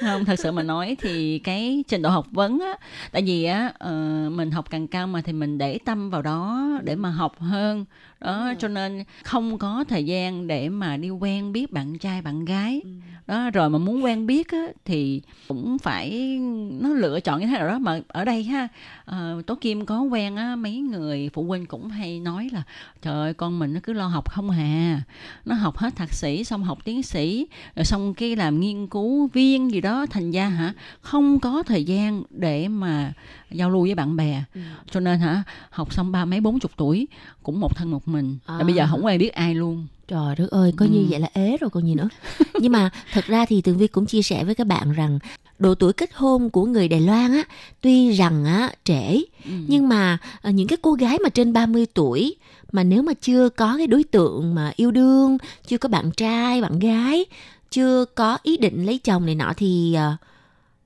[0.00, 2.72] không thật sự mà nói thì cái trình độ học vấn á
[3.12, 3.92] tại vì á ờ,
[4.32, 7.84] mình học càng cao mà thì mình để tâm vào đó để mà học hơn
[8.24, 12.44] đó cho nên không có thời gian để mà đi quen biết bạn trai bạn
[12.44, 12.82] gái.
[13.26, 16.38] Đó rồi mà muốn quen biết á thì cũng phải
[16.80, 17.78] nó lựa chọn như thế nào đó.
[17.78, 18.68] Mà ở đây ha
[19.04, 22.62] ờ, tố kim có quen á mấy người phụ huynh cũng hay nói là
[23.02, 25.02] trời ơi con mình nó cứ lo học không hà
[25.44, 27.46] nó học hết thạc sĩ xong học tiến sĩ
[27.76, 31.84] rồi xong cái làm nghiên cứu viên gì đó thành ra hả không có thời
[31.84, 33.12] gian để mà
[33.50, 34.42] giao lưu với bạn bè.
[34.90, 37.08] Cho nên hả học xong ba mấy bốn chục tuổi
[37.44, 38.54] cũng một thân một mình À.
[38.58, 41.06] rồi bây giờ không ai biết ai luôn Trời đất ơi, có như Ừ.
[41.10, 42.08] vậy là ế rồi còn gì nữa.
[42.58, 45.18] Nhưng mà thật ra thì Tường Vi cũng chia sẻ với các bạn rằng
[45.58, 47.42] độ tuổi kết hôn của người Đài Loan á,
[47.80, 49.50] tuy rằng á trễ, Ừ.
[49.66, 52.36] nhưng mà ờ, những cái cô gái mà trên 30 tuổi
[52.72, 56.62] mà nếu mà chưa có cái đối tượng mà yêu đương, chưa có bạn trai,
[56.62, 57.24] bạn gái,
[57.70, 60.16] chưa có ý định lấy chồng này nọ thì ờ,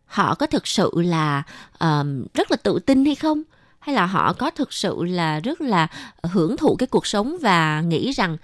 [0.06, 1.42] họ có thực sự là
[1.78, 3.42] ờm, rất là tự tin hay không?
[3.88, 5.86] Hay là họ có thực sự là rất là
[6.22, 8.36] hưởng thụ cái cuộc sống và nghĩ rằng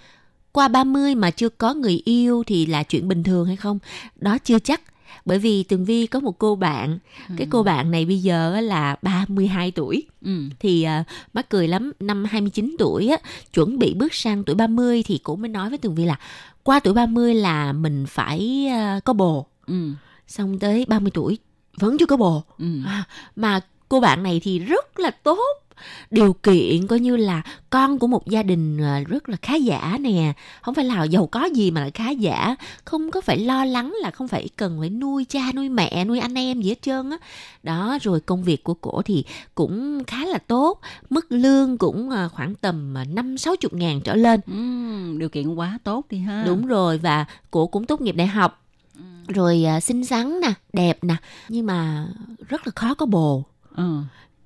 [0.52, 3.78] qua 30 mà chưa có người yêu thì là chuyện bình thường hay không?
[4.16, 4.80] Đó chưa chắc.
[5.24, 6.98] Bởi vì Tường Vi có một cô bạn,
[7.36, 10.30] cái cô bạn này bây giờ là 32 tuổi ừ.
[10.58, 13.16] thì à, mắc cười lắm năm 29 tuổi á
[13.54, 16.16] chuẩn bị bước sang tuổi 30 thì cô mới nói với Tường Vi là
[16.62, 19.90] qua tuổi 30 là mình phải à, có bồ Ừ.
[20.28, 21.38] xong tới 30 tuổi
[21.76, 22.66] vẫn chưa có bồ Ừ.
[22.86, 23.04] à,
[23.36, 23.60] mà
[23.94, 25.60] cô bạn này thì rất là tốt.
[26.10, 29.98] Điều kiện coi như là con của một gia đình à, rất là khá giả
[30.00, 30.32] nè.
[30.62, 32.56] Không phải là giàu có gì mà là khá giả.
[32.84, 36.18] Không có phải lo lắng là không phải cần phải nuôi cha nuôi mẹ nuôi
[36.18, 37.16] anh em gì hết trơn á.
[37.62, 39.24] Đó rồi công việc của cổ thì
[39.54, 40.80] cũng khá là tốt.
[41.10, 44.40] Mức lương cũng à, khoảng tầm à, năm sáu chục ngàn trở lên.
[44.46, 45.18] Ừ.
[45.18, 46.44] điều kiện quá tốt đi ha.
[46.46, 48.60] Đúng rồi và cổ cũng tốt nghiệp đại học.
[49.28, 51.16] Rồi xinh xắn nè, đẹp nè,
[51.48, 52.06] nhưng mà
[52.48, 53.44] rất là khó có bồ.
[53.76, 53.98] Ừ.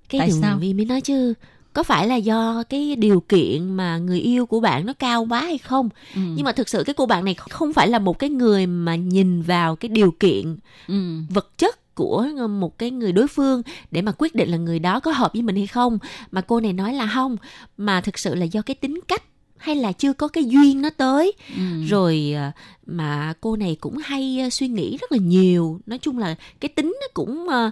[0.09, 0.59] Cái Tại Tường sao?
[0.59, 1.35] Vi mới nói chứ
[1.73, 5.41] có phải là do cái điều kiện mà người yêu của bạn nó cao quá
[5.41, 5.89] hay không?
[6.15, 6.21] Ừ.
[6.37, 8.95] Nhưng mà thực sự cái cô bạn này không phải là một cái người mà
[8.97, 10.57] nhìn vào cái điều kiện
[10.89, 10.95] ừ.
[11.31, 15.01] vật chất của một cái người đối phương để mà quyết định là người đó
[15.01, 15.99] có hợp với mình hay không
[16.31, 17.37] mà cô này nói là không
[17.79, 19.23] mà thực sự là do cái tính cách
[19.57, 21.63] hay là chưa có cái duyên nó tới Ừ.
[21.89, 22.53] rồi à,
[22.87, 26.69] mà cô này cũng hay à, suy nghĩ rất là nhiều nói chung là cái
[26.69, 27.71] tính nó cũng à,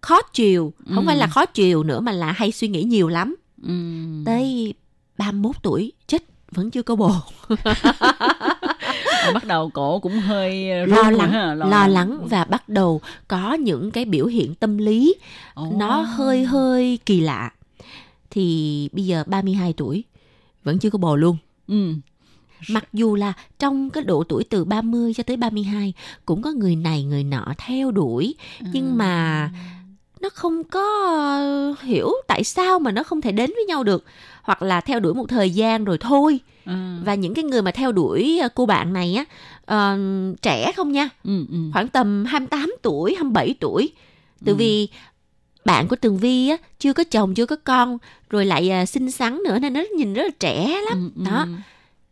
[0.00, 1.06] khó chiều không Ừ.
[1.06, 3.72] phải là khó chiều nữa mà là hay suy nghĩ nhiều lắm Ừ.
[4.26, 4.74] tới
[5.18, 7.10] 31 tuổi chết vẫn chưa có bồ
[9.22, 13.54] À, bắt đầu cổ cũng hơi lo lắng ha, lo, lắng và bắt đầu có
[13.54, 15.14] những cái biểu hiện tâm lý
[15.54, 15.72] Ồ.
[15.78, 17.50] nó hơi hơi kỳ lạ
[18.30, 20.04] thì bây giờ 32 tuổi
[20.64, 21.36] vẫn chưa có bồ luôn
[21.68, 21.92] Ừ.
[22.70, 25.92] Mặc dù là trong cái độ tuổi từ 30 cho tới 32
[26.26, 28.34] cũng có người này người nọ theo đuổi
[28.72, 29.50] nhưng mà
[30.20, 34.04] nó không có ờ, hiểu tại sao mà nó không thể đến với nhau được
[34.42, 36.98] hoặc là theo đuổi một thời gian rồi thôi À.
[37.04, 39.24] và những cái người mà theo đuổi ờ, cô bạn này á
[39.64, 39.98] ờ,
[40.42, 41.56] trẻ không nha Ừ, ừ.
[41.72, 43.92] khoảng tầm 28 tuổi 27 tuổi
[44.44, 44.56] từ Ừ.
[44.56, 44.88] vì
[45.64, 47.98] bạn của Tường Vi á chưa có chồng chưa có con
[48.30, 51.30] rồi lại à, xinh xắn nữa nên nó nhìn rất là trẻ lắm Ừ, ừ.
[51.30, 51.46] đó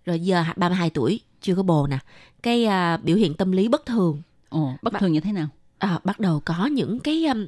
[0.07, 1.99] rồi giờ 32 tuổi chưa có bồ nè
[2.43, 5.47] cái à, biểu hiện tâm lý bất thường Ồ, bất Bạn- thường như thế nào?
[5.79, 7.47] à, bắt đầu có những cái um,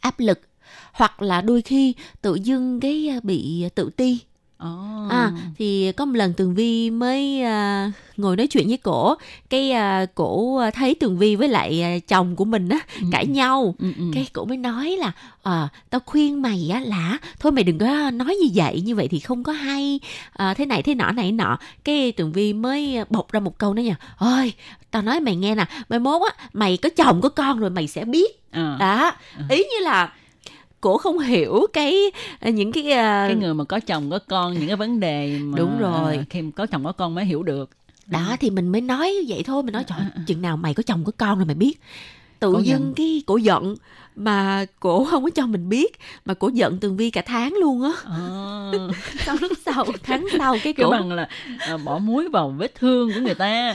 [0.00, 0.40] áp lực
[0.92, 4.18] hoặc là đôi khi tự dưng cái ờ, bị ờ, tự ti.
[4.60, 5.06] Ồ.
[5.10, 9.14] à thì có một lần tường vi mới à, ngồi nói chuyện với cổ
[9.50, 13.06] cái à, cổ à, thấy tường vi với lại à, chồng của mình á Ừ.
[13.12, 14.04] cãi nhau Ừ, ừ.
[14.14, 18.10] cái cổ mới nói là à, tao khuyên mày á là thôi mày đừng có
[18.10, 20.00] nói như vậy như vậy thì không có hay
[20.32, 23.74] à, thế này thế nọ này nọ cái tường vi mới bộc ra một câu
[23.74, 24.52] đó nha ôi
[24.90, 27.86] tao nói mày nghe nè mai mốt á mày có chồng có con rồi mày
[27.86, 28.76] sẽ biết À.
[28.80, 29.12] đó
[29.50, 30.12] ý như là
[30.80, 32.10] cổ không hiểu cái
[32.42, 35.56] những cái à, cái người mà có chồng có con những cái vấn đề mà
[35.58, 36.16] Đúng rồi.
[36.16, 37.70] à, khi có chồng có con mới hiểu được.
[38.06, 41.04] Đó thì mình mới nói vậy thôi mình nói trời chừng nào mày có chồng
[41.04, 41.80] có con rồi mày biết.
[42.40, 42.94] Tự Cổ dưng giận.
[42.96, 43.76] cái cổ giận
[44.16, 47.82] mà cổ không có cho mình biết mà cổ giận tường vi cả tháng luôn
[47.82, 47.92] á.
[48.04, 48.72] À,
[49.26, 51.28] sau lúc sau tháng sau cái cái cổ bằng là
[51.58, 53.74] à, bỏ muối vào vết thương của người ta.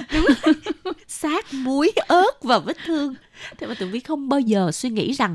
[1.08, 3.16] Sát muối ớt vào vết thương.
[3.58, 5.34] Thế mà tường vi không bao giờ suy nghĩ rằng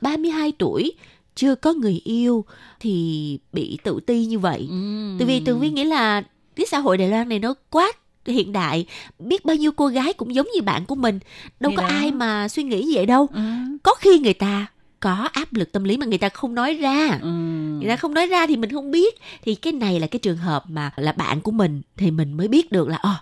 [0.00, 0.92] 32 tuổi
[1.34, 2.44] chưa có người yêu
[2.80, 5.14] thì bị tự ti như vậy ừ.
[5.18, 6.22] Tại vì Tường Vi nghĩ là
[6.56, 7.92] cái xã hội Đài Loan này nó quá
[8.26, 8.86] hiện đại
[9.18, 11.18] biết bao nhiêu cô gái cũng giống như bạn của mình
[11.60, 11.88] đâu Thì có đó.
[11.88, 13.40] ai mà suy nghĩ vậy đâu ừ.
[13.82, 14.66] có khi người ta
[15.00, 17.28] có áp lực tâm lý mà người ta không nói ra Ừ.
[17.80, 20.36] người ta không nói ra thì mình không biết thì cái này là cái trường
[20.36, 23.14] hợp mà là bạn của mình thì mình mới biết được là ờ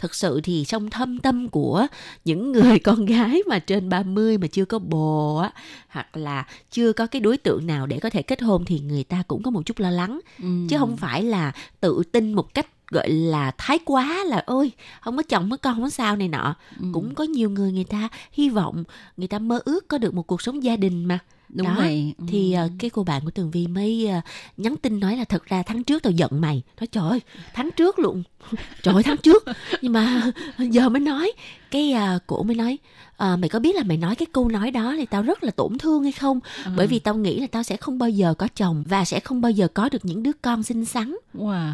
[0.00, 1.86] thực sự thì trong thâm tâm của
[2.24, 5.52] những người con gái mà trên 30 mà chưa có bồ á
[5.88, 9.04] hoặc là chưa có cái đối tượng nào để có thể kết hôn thì người
[9.04, 10.46] ta cũng có một chút lo lắng Ừ.
[10.70, 15.16] chứ không phải là tự tin một cách gọi là thái quá là ôi không
[15.16, 16.86] có chồng có con không có sao này nọ Ừ.
[16.92, 18.84] cũng có nhiều người người ta hy vọng
[19.16, 21.18] người ta mơ ước có được một cuộc sống gia đình mà
[21.52, 22.24] đúng Đó, vậy Ừ.
[22.28, 24.20] thì ờ, cái cô bạn của tường vi mới ờ,
[24.56, 26.62] nhắn tin nói là thật ra tháng trước tao giận mày.
[26.80, 27.20] Nói trời ơi
[27.54, 28.22] tháng trước luôn.
[28.82, 29.44] Trời ơi tháng trước.
[29.82, 31.32] Nhưng mà giờ mới nói.
[31.70, 32.78] Cái ờ, cổ mới nói
[33.16, 35.50] "Ờ, mày có biết là mày nói cái câu nói đó thì tao rất là
[35.50, 36.40] tổn thương hay không?
[36.64, 36.70] Ừ.
[36.76, 39.40] bởi vì tao nghĩ là tao sẽ không bao giờ có chồng và sẽ không
[39.40, 41.16] bao giờ có được những đứa con xinh xắn.
[41.34, 41.72] Wow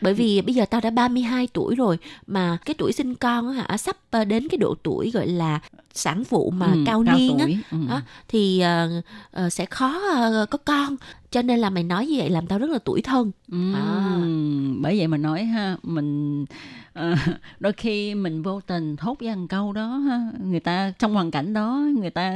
[0.00, 3.64] bởi vì bây giờ tao đã 32 tuổi rồi mà cái tuổi sinh con á
[3.68, 5.60] hả sắp ờ, đến cái độ tuổi gọi là
[5.94, 7.46] sản phụ mà Ừ, cao niên á.
[7.70, 7.78] Ừ.
[7.88, 10.96] đó, thì ờ, ờ, sẽ khó ờ, có con
[11.30, 14.20] cho nên là mày nói như vậy làm tao rất là tuổi thân Ừm, À.
[14.82, 16.44] bởi vậy mà nói ha mình
[16.92, 17.14] ờ,
[17.60, 21.30] đôi khi mình vô tình thốt ra một câu đó ha người ta trong hoàn
[21.30, 22.34] cảnh đó người ta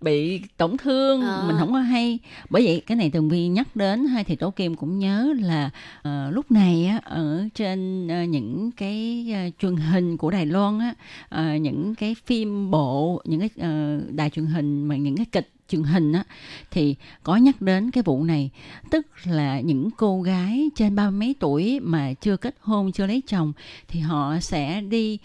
[0.00, 1.44] bị tổn thương À.
[1.46, 2.18] mình không có hay
[2.50, 5.70] bởi vậy cái này tường vi nhắc đến hay thì tố kim cũng nhớ là
[6.02, 10.78] ờ, lúc này á ở trên ờ, những cái ờ, truyền hình của đài loan
[10.78, 10.94] á
[11.28, 15.48] ờ, những cái phim bộ những cái ờ, đài truyền hình mà những cái kịch
[15.72, 16.24] truyền hình á
[16.70, 18.50] thì có nhắc đến cái vụ này.
[18.90, 23.22] Tức là những cô gái trên ba mấy tuổi mà chưa kết hôn chưa lấy
[23.26, 23.52] chồng
[23.88, 25.18] thì họ sẽ đi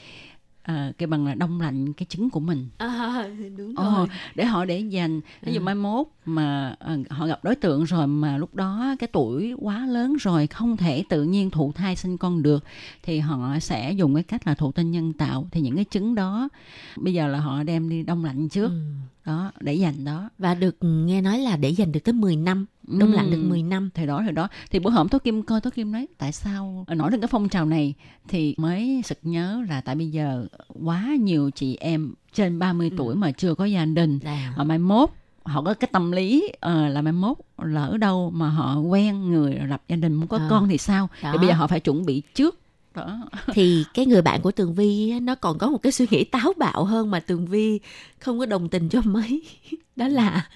[0.64, 2.70] ờ, cái bằng là đông lạnh cái trứng của mình.
[2.78, 3.28] À,
[3.58, 5.22] đúng Ồ, để họ để dành.
[5.42, 5.64] Ví dụ Ừ.
[5.64, 9.86] mai mốt mà ờ, họ gặp đối tượng rồi mà lúc đó cái tuổi quá
[9.86, 12.64] lớn rồi không thể tự nhiên thụ thai sinh con được
[13.04, 15.48] thì họ sẽ dùng cái cách là thụ tinh nhân tạo.
[15.52, 16.50] Thì những cái trứng đó
[16.98, 18.68] bây giờ là họ đem đi đông lạnh trước.
[18.70, 18.82] Ừ.
[19.28, 22.66] đó để dành đó và được nghe nói là để dành được tới 10 năm
[22.88, 23.50] đông lạnh được Ừm.
[23.50, 26.08] 10 năm thì đó thì đó thì bữa hổm tố kim coi tố kim nói
[26.18, 27.94] tại sao nổi lên cái phong trào này
[28.28, 30.48] thì mới sực nhớ là tại bây giờ
[30.86, 34.78] quá nhiều chị em trên 30 tuổi mà chưa có gia đình là mà mai
[34.80, 35.10] mốt
[35.44, 39.56] họ có cái tâm lý ờ, là mai mốt lỡ đâu mà họ quen người
[39.68, 40.48] lập gia đình muốn có À.
[40.50, 41.30] con thì sao Đó.
[41.32, 42.60] thì bây giờ họ phải chuẩn bị trước
[42.98, 43.20] đó
[43.54, 46.54] thì cái người bạn của tường vi nó còn có một cái suy nghĩ táo
[46.58, 47.80] bạo hơn mà tường vi
[48.20, 49.42] không có đồng tình cho mấy.
[49.96, 50.50] Đó là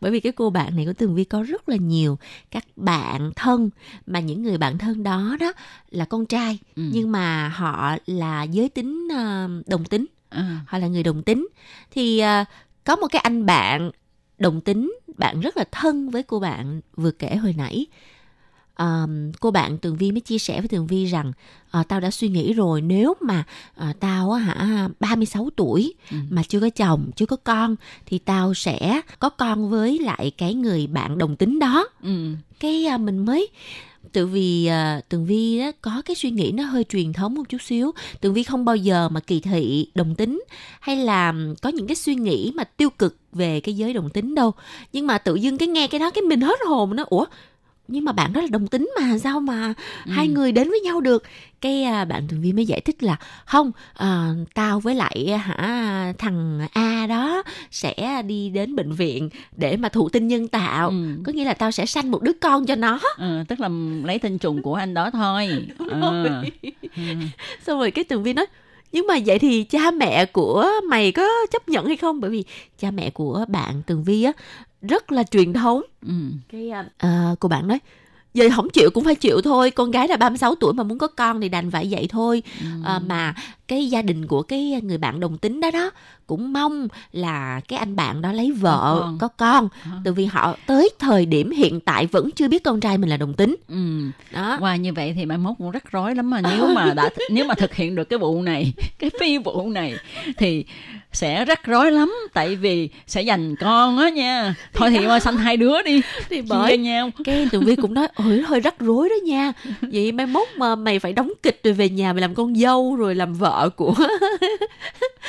[0.00, 2.18] bởi vì cái cô bạn này của tường vi có rất là nhiều
[2.50, 3.70] các bạn thân
[4.06, 5.52] mà những người bạn thân đó đó
[5.90, 6.82] là con trai Ừ.
[6.92, 10.06] nhưng mà họ là giới tính ờ, đồng tính.
[10.28, 11.48] À, họ là người đồng tính.
[11.90, 12.44] Thì ờ,
[12.84, 13.90] có một cái anh bạn
[14.38, 17.86] đồng tính bạn rất là thân với cô bạn vừa kể hồi nãy
[18.74, 21.32] Ờm, cô bạn tường vi mới chia sẻ với tường vi rằng
[21.70, 23.44] ờ, tao đã suy nghĩ rồi nếu mà
[23.76, 26.16] ờ, tao á hả 36 tuổi Ừ.
[26.30, 30.54] mà chưa có chồng chưa có con thì tao sẽ có con với lại cái
[30.54, 31.88] người bạn đồng tính đó.
[32.02, 33.48] Ừ, cái à, mình mới
[34.12, 37.42] tự vì à, tường vi đó có cái suy nghĩ nó hơi truyền thống một
[37.48, 37.92] chút xíu.
[38.20, 40.42] Tường vi không bao giờ mà kỳ thị đồng tính
[40.80, 44.34] hay là có những cái suy nghĩ mà tiêu cực về cái giới đồng tính
[44.34, 44.52] đâu.
[44.92, 47.24] Nhưng mà tự dưng cái nghe cái đó cái mình hết hồn nó ủa
[47.88, 49.74] nhưng mà bạn đó là đồng tính mà sao mà
[50.06, 50.10] Ừ.
[50.12, 51.22] hai người đến với nhau được?
[51.60, 53.16] Cái à, bạn tường vi mới giải thích là
[53.46, 59.28] không à, tao với lại à, hả thằng a đó sẽ đi đến bệnh viện
[59.56, 60.88] để mà thụ tinh nhân tạo.
[60.88, 60.94] Ừ.
[61.24, 63.00] có nghĩa là tao sẽ sanh một đứa con cho nó.
[63.16, 63.68] Ờ, tức là
[64.04, 65.48] lấy tinh trùng của anh đó thôi.
[65.90, 66.42] Ờ,
[66.96, 67.02] ừ.
[67.66, 68.46] xong rồi cái tường vi nói
[68.92, 72.20] nhưng mà vậy thì cha mẹ của mày có chấp nhận hay không?
[72.20, 72.44] Bởi vì
[72.78, 74.32] cha mẹ của bạn tường vi á
[74.88, 76.12] rất là truyền thống ừ.
[76.48, 77.78] cái à, cô bạn nói
[78.34, 81.06] vậy không chịu cũng phải chịu thôi con gái là 36 tuổi mà muốn có
[81.06, 82.66] con thì đành phải vậy thôi Ừ.
[82.84, 83.34] à, mà
[83.68, 85.90] cái gia đình của cái người bạn đồng tính đó đó
[86.26, 89.18] cũng mong là cái anh bạn đó lấy vợ Có con.
[89.18, 89.90] có con Hả?
[90.04, 93.16] từ vì họ tới thời điểm hiện tại vẫn chưa biết con trai mình là
[93.16, 93.76] đồng tính Ừ.
[94.32, 97.10] đó Qua như vậy thì mai mốt cũng rắc rối lắm mà nếu mà đã
[97.30, 99.94] nếu mà thực hiện được cái vụ này, cái phi vụ này
[100.38, 100.64] thì
[101.12, 104.54] sẽ rắc rối lắm tại vì sẽ giành con á nha.
[104.74, 107.10] Thôi thì mà sanh hai đứa đi, thì bởi nhau.
[107.24, 109.52] cái tường vi cũng nói ôi hơi rắc rối đó nha
[109.92, 112.96] vậy mai mốt mà mày phải đóng kịch rồi về nhà mày làm con dâu
[112.96, 113.94] rồi làm vợ của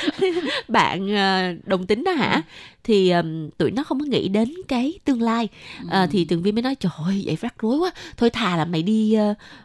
[0.68, 2.42] bạn ờ, đồng tính đó hả?
[2.84, 5.48] Thì ừm, tụi nó không có nghĩ đến cái tương lai.
[5.90, 7.90] Ờ, thì tường vi mới nói trời ơi vậy rắc rối quá.
[8.16, 9.14] Thôi thà là mày đi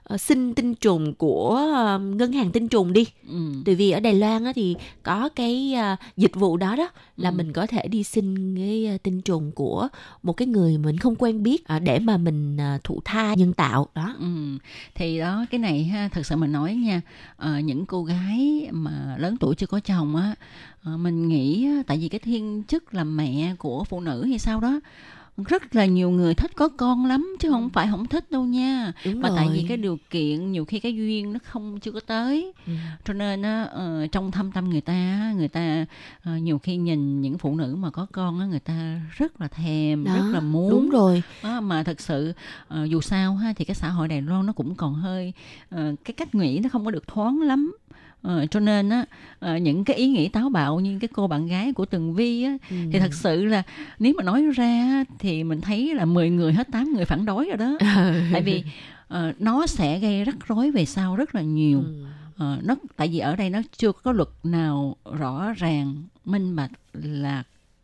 [0.03, 3.05] ờ, xin tinh trùng của ờ, ngân hàng tinh trùng đi.
[3.29, 3.37] Ừ.
[3.65, 7.29] tại vì ở Đài Loan á, thì có cái à, dịch vụ đó đó là
[7.29, 7.33] Ừ.
[7.35, 9.87] mình có thể đi xin cái à, tinh trùng của
[10.23, 13.53] một cái người mình không quen biết à, để mà mình à, thụ thai nhân
[13.53, 13.87] tạo.
[13.95, 14.15] Đó.
[14.19, 14.25] Ừ.
[14.95, 17.01] Thì đó cái này ha thật sự mình nói nha
[17.37, 20.20] ờ, những cô gái mà lớn tuổi chưa có chồng á
[20.83, 24.39] ờ, mình nghĩ á, tại vì cái thiên chức làm mẹ của phụ nữ hay
[24.39, 24.79] sao đó
[25.47, 28.93] rất là nhiều người thích có con lắm chứ không phải không thích đâu nha.
[29.05, 31.91] Đúng mà rồi tại vì cái điều kiện nhiều khi cái duyên nó không chưa
[31.91, 32.53] có tới.
[32.67, 32.73] Ừ.
[33.05, 35.85] cho nên á ờ, trong thâm tâm người ta á, người ta
[36.23, 39.47] ờ, nhiều khi nhìn những phụ nữ mà có con á người ta rất là
[39.47, 40.69] thèm đó rất là muốn.
[40.69, 41.23] đúng rồi.
[41.61, 42.33] Mà thật sự
[42.85, 45.33] dù sao ha thì cái xã hội Đài Loan nó cũng còn hơi
[45.71, 47.71] cái cách nghĩ nó không có được thoáng lắm
[48.21, 49.05] Ờ, cho nên á
[49.39, 52.43] ờ, những cái ý nghĩ táo bạo như cái cô bạn gái của Tường Vi
[52.43, 52.75] á Ừ.
[52.93, 53.63] thì thật sự là
[53.99, 57.25] nếu mà nói ra á, thì mình thấy là 10 người hết 8 người phản
[57.25, 57.77] đối rồi đó
[58.33, 58.63] tại vì
[59.07, 62.05] ờ, nó sẽ gây rắc rối về sau rất là nhiều Ừ.
[62.37, 66.71] Ờ, nó tại vì ở đây nó chưa có luật nào rõ ràng minh bạch
[66.93, 67.43] là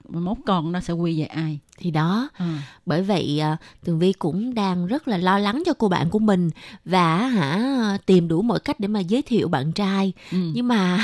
[0.09, 2.45] mốt con nó sẽ quy về ai thì đó Ờ.
[2.85, 6.19] bởi vậy à, tường vi cũng đang rất là lo lắng cho cô bạn của
[6.19, 6.49] mình
[6.85, 10.37] và hả tìm đủ mọi cách để mà giới thiệu bạn trai Ừ.
[10.53, 10.97] nhưng mà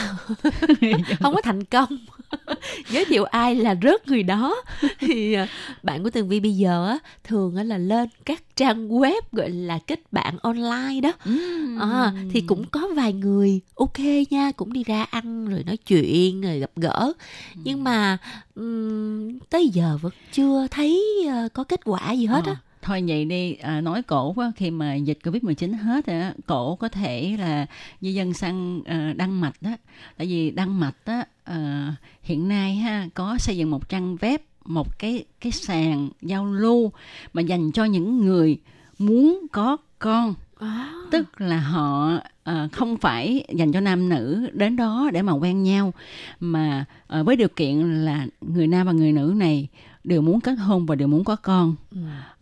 [1.19, 1.97] không có thành công
[2.89, 4.55] giới thiệu ai là rớt người đó
[4.99, 5.47] thì à,
[5.83, 9.49] bạn của tường vi bây giờ á thường á là lên các trang web gọi
[9.49, 11.11] là kết bạn online đó.
[11.25, 11.79] Ừm.
[11.79, 13.99] à, thì cũng có vài người ok
[14.29, 17.13] nha cũng đi ra ăn rồi nói chuyện rồi gặp gỡ.
[17.55, 18.17] Nhưng mà
[18.55, 22.51] ừm, tới giờ vẫn chưa thấy ờ, có kết quả gì hết á.
[22.51, 26.33] Ờ, thôi vậy đi à, nói cổ á, khi mà dịch covid 19 hết á
[26.47, 27.65] cổ có thể là
[28.01, 29.71] di dân sang à, đan mạch đó.
[30.17, 34.37] Tại vì đan mạch á à, hiện nay ha có xây dựng một trang web
[34.65, 36.91] một cái cái sàn giao lưu
[37.33, 38.57] mà dành cho những người
[38.99, 40.93] muốn có con À.
[41.11, 42.11] tức là họ
[42.43, 45.93] ờ, không phải dành cho nam nữ đến đó để mà quen nhau
[46.39, 49.67] mà ờ, với điều kiện là người nam và người nữ này
[50.03, 51.97] đều muốn kết hôn và đều muốn có con Ừ.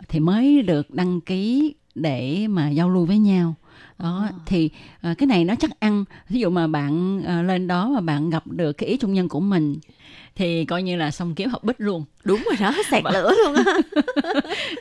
[0.09, 3.55] thì mới được đăng ký để mà giao lưu với nhau
[4.01, 4.33] đó À.
[4.45, 4.69] thì
[5.01, 6.05] ờ, cái này nó chắc ăn.
[6.29, 9.29] Ví dụ mà bạn ờ, lên đó mà bạn gặp được cái ý trung nhân
[9.29, 9.79] của mình
[10.35, 12.05] thì coi như là xong kiếm học bích luôn.
[12.23, 13.77] Đúng rồi đó sạc lửa luôn á.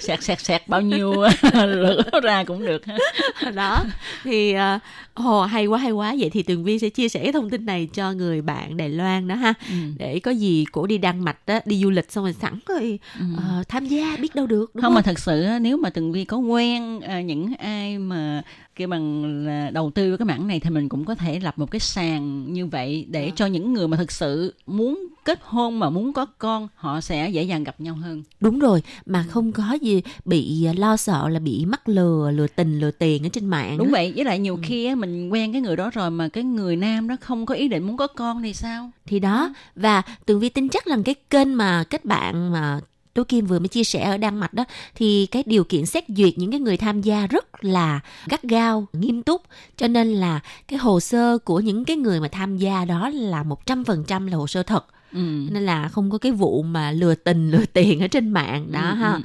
[0.00, 1.12] Sạc sạc sạc bao nhiêu
[1.52, 2.82] lửa ra cũng được.
[3.54, 3.84] Đó
[4.24, 4.54] thì
[5.18, 6.14] uh, hay quá hay quá.
[6.18, 8.88] Vậy thì tường vi sẽ chia sẻ cái thông tin này cho người bạn đài
[8.88, 9.54] loan đó ha.
[9.68, 9.74] Ừ.
[9.98, 12.98] để có gì cổ đi đăng mạch đó đi du lịch xong rồi sẵn rồi
[13.18, 13.24] ừ.
[13.34, 14.94] uh, tham gia biết đâu được đúng không, không?
[14.94, 18.42] mà thật sự nếu mà tường vi có quen uh, những ai mà
[18.80, 21.70] kêu bằng đầu tư vào cái mảng này thì mình cũng có thể lập một
[21.70, 23.32] cái sàn như vậy để à.
[23.36, 27.28] cho những người mà thực sự muốn kết hôn mà muốn có con họ sẽ
[27.28, 31.38] dễ dàng gặp nhau hơn đúng rồi mà không có gì bị lo sợ là
[31.38, 34.54] bị mắc lừa lừa tình lừa tiền ở trên mạng đúng vậy với lại nhiều
[34.54, 34.60] ừ.
[34.64, 37.54] khi á, mình quen cái người đó rồi mà cái người nam đó không có
[37.54, 41.02] ý định muốn có con thì sao thì đó và tường vi tin chắc rằng
[41.02, 42.80] cái kênh mà kết bạn mà
[43.20, 44.64] Tố Kim vừa mới chia sẻ ở Đan Mạch đó
[44.94, 48.86] thì cái điều kiện xét duyệt những cái người tham gia rất là gắt gao,
[48.92, 49.42] nghiêm túc
[49.76, 53.44] cho nên là cái hồ sơ của những cái người mà tham gia đó là
[53.66, 54.86] 100% là hồ sơ thật.
[55.12, 55.46] Ừ.
[55.50, 58.90] nên là không có cái vụ mà lừa tình lừa tiền ở trên mạng đó
[58.90, 59.20] ừ, ha ừ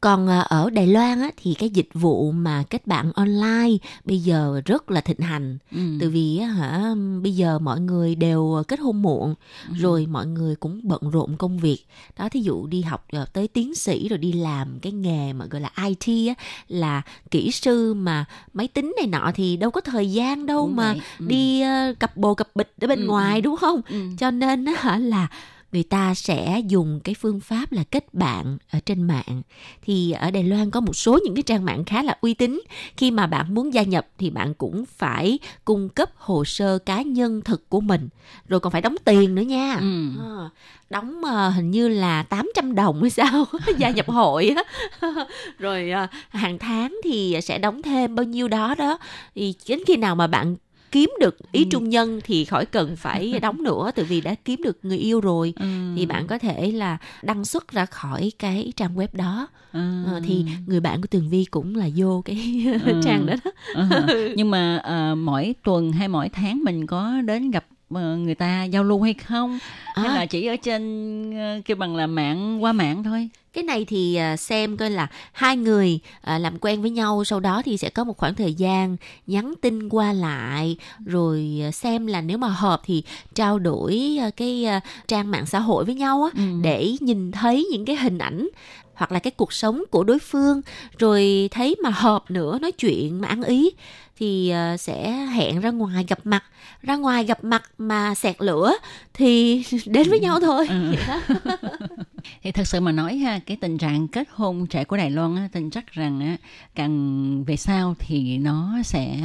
[0.00, 3.70] còn à, ở Đài Loan á, thì cái dịch vụ mà kết bạn online
[4.04, 5.80] bây giờ rất là thịnh hành ừ.
[6.00, 9.34] từ vì hả bây giờ mọi người đều kết hôn muộn
[9.68, 9.74] ừ.
[9.78, 11.86] rồi mọi người cũng bận rộn công việc
[12.18, 15.46] đó thí dụ đi học à, tới tiến sĩ rồi đi làm cái nghề mà
[15.46, 19.80] gọi là IT á, là kỹ sư mà máy tính này nọ thì đâu có
[19.80, 21.26] thời gian đâu đúng mà ừ.
[21.28, 23.06] đi uh, cặp bồ cặp bịch ở bên ừ.
[23.06, 24.02] ngoài đúng không ừ.
[24.18, 25.28] cho nên á, là
[25.72, 29.42] người ta sẽ dùng cái phương pháp là kết bạn ở trên mạng.
[29.82, 32.62] Thì ở Đài Loan có một số những cái trang mạng khá là uy tín.
[32.96, 37.02] Khi mà bạn muốn gia nhập thì bạn cũng phải cung cấp hồ sơ cá
[37.02, 38.08] nhân thực của mình.
[38.48, 39.76] Rồi còn phải đóng tiền nữa nha.
[39.80, 40.08] Ừ.
[40.20, 40.50] à,
[40.90, 43.44] đóng uh, hình như là 800 đồng hay sao?
[43.78, 44.62] Gia nhập hội á.
[45.58, 48.98] Rồi uh, hàng tháng thì sẽ đóng thêm bao nhiêu đó đó.
[49.34, 50.56] Thì đến khi nào mà bạn
[50.92, 51.68] kiếm được ý ừ.
[51.70, 55.20] trung nhân thì khỏi cần phải đóng nữa tại vì đã kiếm được người yêu
[55.20, 55.66] rồi ừ.
[55.96, 60.04] thì bạn có thể là đăng xuất ra khỏi cái trang web đó ừ.
[60.06, 63.00] à, thì người bạn của tường vi cũng là vô cái ừ.
[63.04, 63.50] trang đó, đó.
[63.74, 64.32] Ừ.
[64.36, 64.82] nhưng mà
[65.12, 69.14] uh, mỗi tuần hay mỗi tháng mình có đến gặp người ta giao lưu hay
[69.14, 69.58] không
[69.94, 70.02] à.
[70.02, 74.14] hay là chỉ ở trên kêu bằng là mạng qua mạng thôi cái này thì
[74.14, 77.90] à, xem coi là hai người à, làm quen với nhau sau đó thì sẽ
[77.90, 78.96] có một khoảng thời gian
[79.26, 83.02] nhắn tin qua lại rồi à, xem là nếu mà hợp thì
[83.34, 84.66] trao đổi cái
[85.08, 86.60] trang mạng xã hội với nhau á ừ.
[86.62, 88.48] để nhìn thấy những cái hình ảnh
[88.94, 90.60] hoặc là cái cuộc sống của đối phương
[90.98, 93.70] rồi thấy mà hợp nữa nói chuyện mà ăn ý
[94.18, 96.44] thì sẽ hẹn ra ngoài gặp mặt
[96.82, 98.72] ra ngoài gặp mặt mà sẹt lửa
[99.14, 100.94] thì đến với nhau thôi ừ.
[102.42, 105.36] thì thật sự mà nói ha cái tình trạng kết hôn trẻ của Đài Loan
[105.36, 106.36] á, tin chắc rằng á,
[106.74, 109.16] càng về sau thì nó sẽ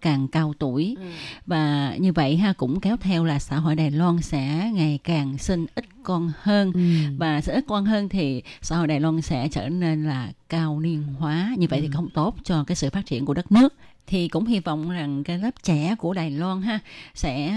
[0.00, 1.04] càng cao tuổi ừ.
[1.46, 5.38] và như vậy ha cũng kéo theo là xã hội Đài Loan sẽ ngày càng
[5.38, 6.80] sinh ít con hơn ừ.
[7.18, 10.80] và sẽ ít con hơn thì xã hội Đài Loan sẽ trở nên là cao
[10.80, 11.82] niên hóa như vậy ừ.
[11.82, 13.74] thì không tốt cho cái sự phát triển của đất nước
[14.06, 16.78] thì cũng hy vọng rằng cái lớp trẻ của Đài Loan ha
[17.14, 17.52] sẽ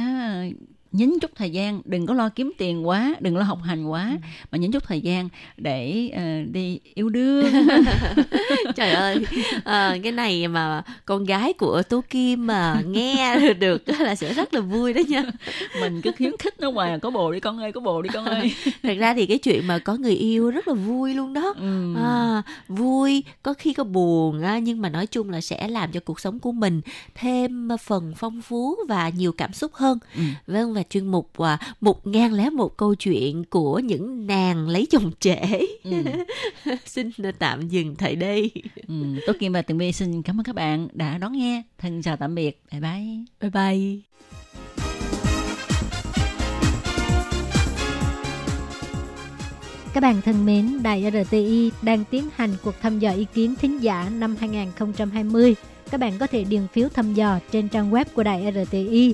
[0.94, 4.10] nhín chút thời gian đừng có lo kiếm tiền quá đừng lo học hành quá
[4.12, 4.28] ừ.
[4.52, 7.46] mà nhín chút thời gian để uh, đi yêu đương
[8.76, 9.26] trời ơi
[9.64, 14.54] à, cái này mà con gái của tố kim mà nghe được là sẽ rất
[14.54, 15.24] là vui đó nha
[15.82, 18.26] mình cứ khuyến khích nó hoài có bồ đi con ơi có bồ đi con
[18.26, 21.54] ơi thật ra thì cái chuyện mà có người yêu rất là vui luôn đó
[21.58, 21.96] ừ.
[21.96, 26.20] à, vui có khi có buồn nhưng mà nói chung là sẽ làm cho cuộc
[26.20, 26.82] sống của mình
[27.16, 30.22] thêm phần phong phú và nhiều cảm xúc hơn ừ.
[30.48, 35.12] vâng chuyên mục à, một ngàn lẻ một câu chuyện của những nàng lấy chồng
[35.20, 35.40] trễ.
[35.84, 35.92] Ừ.
[36.86, 37.10] xin
[37.40, 38.52] tạm dừng tại đây.
[38.88, 38.96] Ừ,
[39.28, 41.64] tốt kim và tường vi xin cảm ơn các bạn đã đón nghe.
[41.78, 42.62] Thân chào tạm biệt.
[42.72, 43.06] Bye bye.
[43.42, 44.00] Bye bye.
[49.94, 53.84] Các bạn thân mến, Đài RTI đang tiến hành cuộc thăm dò ý kiến thính
[53.84, 55.56] giả năm 2020.
[55.92, 59.14] Các bạn có thể điền phiếu thăm dò trên trang web của Đài RTI